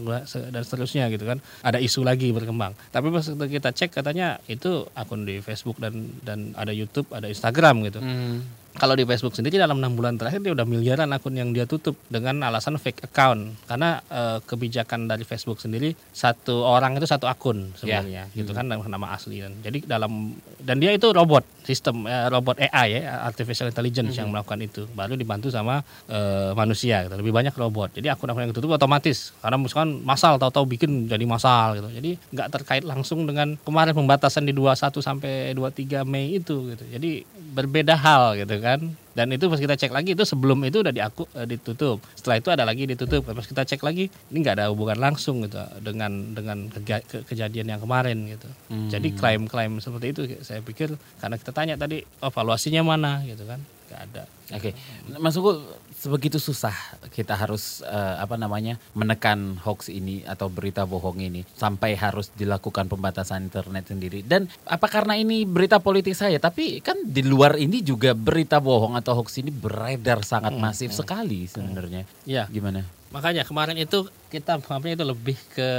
[0.51, 2.73] dan seterusnya gitu kan ada isu lagi berkembang.
[2.93, 7.85] Tapi pas kita cek katanya itu akun di Facebook dan dan ada YouTube ada Instagram
[7.89, 8.01] gitu.
[8.01, 11.67] Hmm kalau di Facebook sendiri dalam enam bulan terakhir dia udah miliaran akun yang dia
[11.67, 17.27] tutup dengan alasan fake account karena e, kebijakan dari Facebook sendiri satu orang itu satu
[17.27, 18.37] akun sebenarnya yeah.
[18.39, 22.63] gitu kan nama, nama asli dan jadi dalam dan dia itu robot sistem e, robot
[22.63, 24.21] AI ya artificial intelligence mm -hmm.
[24.23, 26.19] yang melakukan itu baru dibantu sama e,
[26.55, 27.15] manusia gitu.
[27.19, 31.75] lebih banyak robot jadi akun-akun yang ditutup otomatis karena misalkan masal tahu-tahu bikin jadi masal
[31.75, 36.85] gitu jadi nggak terkait langsung dengan kemarin pembatasan di 21 sampai 23 Mei itu gitu
[36.87, 38.95] jadi berbeda hal gitu kan?
[39.17, 41.99] Dan itu pas kita cek lagi itu sebelum itu udah diaku uh, ditutup.
[42.15, 43.27] Setelah itu ada lagi ditutup.
[43.27, 47.77] Pas kita cek lagi ini nggak ada hubungan langsung gitu dengan dengan ke, ke, kejadian
[47.77, 48.49] yang kemarin gitu.
[48.71, 48.87] Hmm.
[48.87, 53.59] jadi klaim-klaim seperti itu saya pikir karena kita tanya tadi evaluasinya mana gitu kan?
[53.91, 54.23] Nggak ada.
[54.55, 54.71] Oke.
[54.71, 54.73] Okay.
[55.19, 55.59] masuk
[56.01, 56.73] sebegitu susah
[57.13, 62.89] kita harus uh, apa namanya menekan hoax ini atau berita bohong ini sampai harus dilakukan
[62.89, 67.85] pembatasan internet sendiri dan apa karena ini berita politik saya tapi kan di luar ini
[67.85, 72.03] juga berita bohong atau hoax ini beredar sangat hmm, masif hmm, sekali sebenarnya.
[72.25, 72.49] Ya.
[72.49, 72.87] Gimana?
[73.11, 75.71] Makanya kemarin itu kita menganggapnya itu lebih ke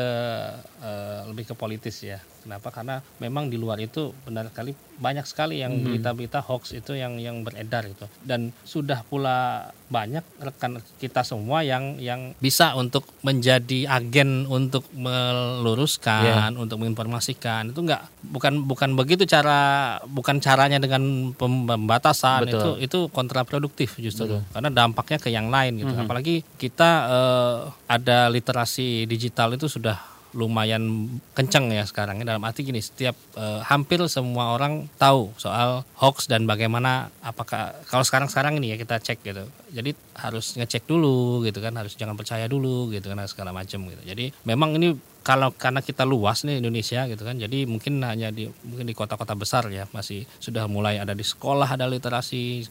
[0.83, 2.19] uh, lebih ke politis ya.
[2.41, 2.73] Kenapa?
[2.73, 5.83] Karena memang di luar itu benar sekali banyak sekali yang hmm.
[5.85, 11.97] berita-berita hoax itu yang yang beredar itu dan sudah pula banyak rekan kita semua yang
[11.97, 16.61] yang bisa untuk menjadi agen untuk meluruskan, yeah.
[16.61, 22.53] untuk menginformasikan itu enggak bukan bukan begitu cara bukan caranya dengan pembatasan Betul.
[22.53, 24.41] itu itu kontraproduktif justru Betul.
[24.53, 25.93] karena dampaknya ke yang lain gitu.
[25.97, 26.05] Hmm.
[26.05, 27.57] Apalagi kita uh,
[27.89, 33.99] ada literasi digital itu sudah lumayan kencang ya sekarang dalam arti gini setiap eh, hampir
[34.07, 39.19] semua orang tahu soal hoax dan bagaimana apakah kalau sekarang sekarang ini ya kita cek
[39.27, 39.43] gitu.
[39.71, 39.91] Jadi
[40.21, 44.03] harus ngecek dulu gitu kan harus jangan percaya dulu gitu kan segala macam gitu.
[44.05, 48.49] Jadi memang ini kalau karena kita luas nih Indonesia gitu kan jadi mungkin hanya di
[48.65, 52.65] mungkin di kota-kota besar ya masih sudah mulai ada di sekolah ada literasi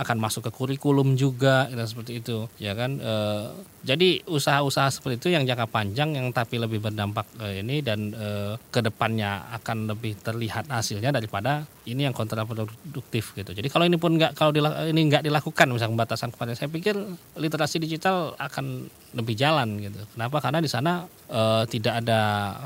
[0.00, 2.96] akan masuk ke kurikulum juga dan seperti itu ya kan.
[2.96, 3.14] E,
[3.84, 8.56] jadi usaha-usaha seperti itu yang jangka panjang yang tapi lebih berdampak e, ini dan e,
[8.72, 13.52] ke depannya akan lebih terlihat hasilnya daripada ini yang kontraproduktif gitu.
[13.52, 14.56] Jadi kalau ini pun nggak kalau
[14.88, 16.89] ini nggak dilakukan misalnya pembatasan kepada saya pikir
[17.38, 19.98] literasi digital akan lebih jalan gitu.
[20.14, 20.38] Kenapa?
[20.38, 22.20] Karena di sana uh, tidak ada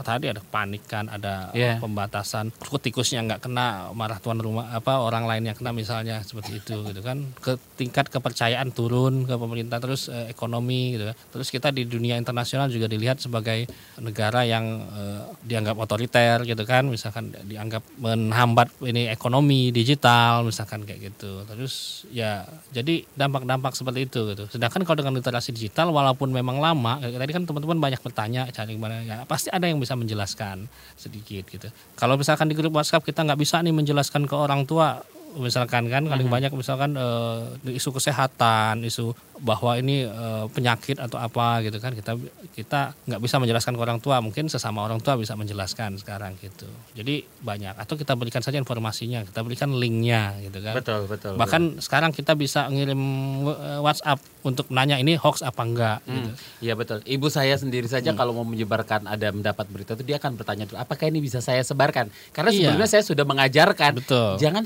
[0.04, 1.80] tadi ada panikan, ada yeah.
[1.80, 2.52] pembatasan.
[2.84, 7.00] Tikusnya nggak kena marah tuan rumah apa orang lain yang kena misalnya seperti itu gitu
[7.00, 7.24] kan.
[7.40, 11.08] Ke tingkat kepercayaan turun ke pemerintah terus uh, ekonomi gitu.
[11.08, 11.16] Kan.
[11.32, 13.64] Terus kita di dunia internasional juga dilihat sebagai
[14.04, 21.14] negara yang uh, dianggap otoriter gitu kan, misalkan dianggap menghambat ini ekonomi digital misalkan kayak
[21.14, 21.40] gitu.
[21.48, 24.44] Terus ya jadi dampak-dampak seperti itu gitu.
[24.52, 29.06] Sedangkan kalau dengan literasi digital walaupun memang lama tadi kan teman-teman banyak bertanya cari gimana
[29.06, 30.66] ya pasti ada yang bisa menjelaskan
[30.98, 31.70] sedikit gitu.
[31.94, 35.06] Kalau misalkan di grup WhatsApp kita nggak bisa nih menjelaskan ke orang tua
[35.38, 36.34] misalkan kan paling hmm.
[36.34, 42.14] banyak misalkan uh, isu kesehatan isu bahwa ini uh, penyakit atau apa gitu kan kita
[42.54, 46.70] kita nggak bisa menjelaskan ke orang tua mungkin sesama orang tua bisa menjelaskan sekarang gitu
[46.94, 51.74] jadi banyak atau kita berikan saja informasinya kita berikan linknya gitu kan betul betul bahkan
[51.74, 51.82] betul.
[51.82, 53.02] sekarang kita bisa ngirim
[53.50, 56.14] eh, WhatsApp untuk nanya ini hoax apa enggak hmm.
[56.14, 56.30] gitu.
[56.70, 58.18] Iya betul ibu saya sendiri saja hmm.
[58.18, 61.66] kalau mau menyebarkan ada mendapat berita itu dia akan bertanya dulu apakah ini bisa saya
[61.66, 62.70] sebarkan karena iya.
[62.70, 64.38] sebelumnya saya sudah mengajarkan betul.
[64.38, 64.62] jangan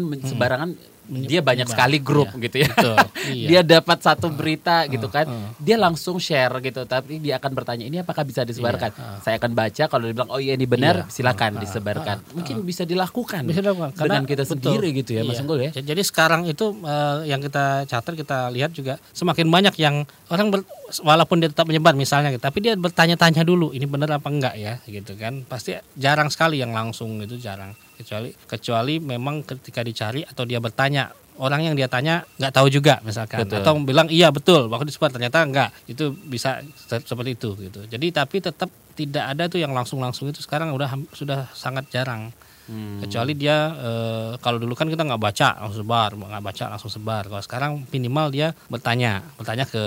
[0.00, 0.30] sembarangan hmm.
[0.30, 0.70] sembarangan
[1.10, 2.70] dia banyak sekali grup iya, gitu ya.
[2.70, 2.96] Betul,
[3.34, 3.48] iya.
[3.50, 6.86] dia dapat satu berita uh, gitu kan, uh, dia langsung share gitu.
[6.86, 8.94] Tapi dia akan bertanya ini apakah bisa disebarkan?
[8.94, 11.60] Iya, uh, Saya akan baca kalau dia bilang oh iya ini benar, iya, silakan uh,
[11.66, 12.16] disebarkan.
[12.22, 13.42] Uh, Mungkin bisa dilakukan.
[13.42, 15.30] Bisa dilakukan dengan kita betul, sendiri gitu ya, iya.
[15.34, 15.70] Mas Unggul ya.
[15.74, 20.62] Jadi sekarang itu uh, yang kita catat kita lihat juga semakin banyak yang orang ber,
[21.02, 25.18] walaupun dia tetap menyebar misalnya, tapi dia bertanya-tanya dulu ini benar apa enggak ya gitu
[25.18, 25.42] kan.
[25.42, 31.12] Pasti jarang sekali yang langsung itu jarang kecuali kecuali memang ketika dicari atau dia bertanya.
[31.40, 33.48] Orang yang dia tanya nggak tahu juga misalkan.
[33.48, 33.64] Betul.
[33.64, 37.80] atau bilang iya betul waktu disebar ternyata enggak itu bisa seperti itu gitu.
[37.88, 40.44] Jadi tapi tetap tidak ada tuh yang langsung langsung itu.
[40.44, 42.28] Sekarang udah sudah sangat jarang
[42.70, 43.02] Hmm.
[43.02, 47.26] Kecuali dia uh, kalau dulu kan kita nggak baca langsung sebar, nggak baca langsung sebar.
[47.26, 49.82] Kalau sekarang minimal dia bertanya, bertanya ke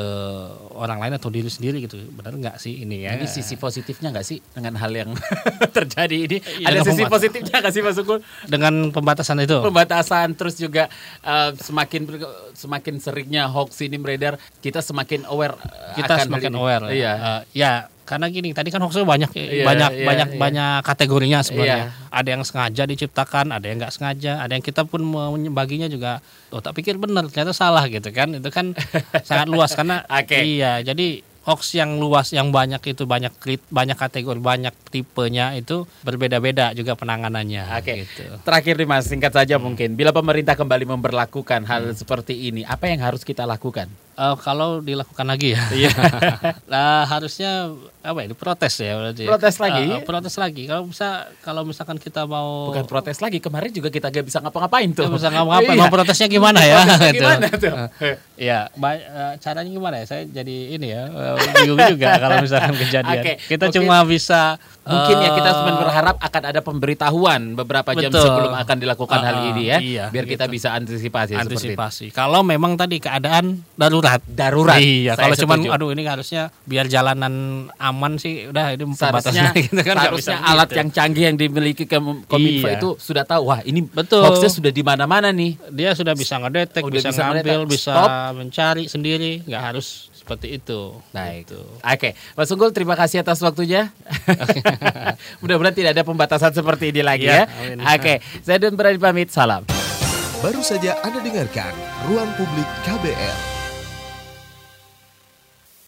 [0.75, 1.95] orang lain atau diri sendiri gitu.
[2.11, 3.15] Benar nggak sih ini ya?
[3.15, 5.15] Ini sisi positifnya nggak sih dengan hal yang
[5.77, 6.37] terjadi ini?
[6.59, 8.19] Ya, Ada sisi positifnya nggak sih Mas Sukul?
[8.51, 9.63] Dengan pembatasan itu?
[9.63, 10.91] Pembatasan terus juga
[11.23, 12.03] uh, semakin
[12.51, 15.55] semakin seringnya hoax ini beredar, kita semakin aware.
[15.95, 16.85] Kita akan semakin aware.
[16.91, 17.13] Iya.
[17.15, 20.39] Uh, ya karena gini tadi kan hoax banyak yeah, banyak yeah, banyak yeah.
[20.39, 22.11] banyak kategorinya sebenarnya yeah.
[22.11, 26.19] ada yang sengaja diciptakan ada yang nggak sengaja ada yang kita pun membaginya juga
[26.51, 28.75] oh tak pikir benar ternyata salah gitu kan itu kan
[29.27, 30.43] sangat luas karena okay.
[30.43, 33.31] iya jadi hoax yang luas yang banyak itu banyak
[33.67, 37.67] banyak kategori banyak tipenya itu berbeda-beda juga penanganannya.
[37.67, 37.83] Oke.
[37.83, 37.95] Okay.
[38.07, 38.23] Gitu.
[38.47, 39.63] Terakhir nih Mas singkat saja hmm.
[39.63, 41.99] mungkin bila pemerintah kembali memperlakukan hal hmm.
[41.99, 43.91] seperti ini apa yang harus kita lakukan?
[44.13, 45.89] Uh, kalau dilakukan lagi ya, iya.
[46.71, 47.73] nah, harusnya
[48.05, 48.27] apa ya?
[48.37, 49.25] Protes ya berarti.
[49.25, 49.29] Ya.
[49.33, 49.85] Protes lagi.
[49.89, 50.63] Uh, protes lagi.
[50.69, 52.69] Kalau bisa, kalau misalkan kita mau.
[52.69, 53.41] Bukan protes lagi.
[53.41, 55.09] Kemarin juga kita gak bisa ngapa-ngapain tuh.
[55.09, 55.77] Gak bisa ngapa-ngapain.
[55.81, 56.85] Mau protesnya gimana ya?
[57.09, 57.73] gimana tuh?
[58.37, 58.69] ya,
[59.41, 60.05] caranya gimana ya?
[60.05, 61.09] Saya jadi ini ya
[61.65, 63.23] bingung juga kalau misalkan kejadian.
[63.23, 63.35] Okay.
[63.49, 63.75] Kita okay.
[63.81, 68.27] cuma bisa Mungkin ya kita cuma berharap akan ada pemberitahuan beberapa jam Betul.
[68.27, 70.59] sebelum akan dilakukan uh, hal ah, ini ya, iya, biar kita gitu.
[70.59, 71.39] bisa antisipasi.
[71.39, 72.05] Antisipasi.
[72.11, 74.02] Kalau memang tadi keadaan darurat.
[74.27, 74.79] Darurat.
[74.79, 75.15] Iya.
[75.15, 80.37] Kalau cuma aduh ini harusnya biar jalanan aman sih, udah ini seharusnya, gitu kan seharusnya
[80.43, 80.79] alat gitu.
[80.83, 81.85] yang canggih yang dimiliki
[82.27, 82.77] kominfo iya.
[82.77, 84.23] itu sudah tahu wah ini Betul.
[84.23, 85.55] hoaxnya sudah di mana-mana nih.
[85.71, 88.09] Dia sudah bisa ngedetek, oh, bisa, bisa ngambil, bisa Stop.
[88.35, 90.95] mencari sendiri, nggak harus seperti itu.
[91.11, 91.59] Nah itu.
[91.83, 93.91] Oke, Mas Unggul terima kasih atas waktunya.
[95.43, 97.43] Mudah-mudahan tidak ada pembatasan seperti ini lagi ya.
[97.47, 97.95] ya.
[97.99, 99.29] Oke, saya Don berani pamit.
[99.33, 99.67] Salam.
[100.43, 101.71] Baru saja Anda dengarkan
[102.07, 103.62] Ruang Publik KBR.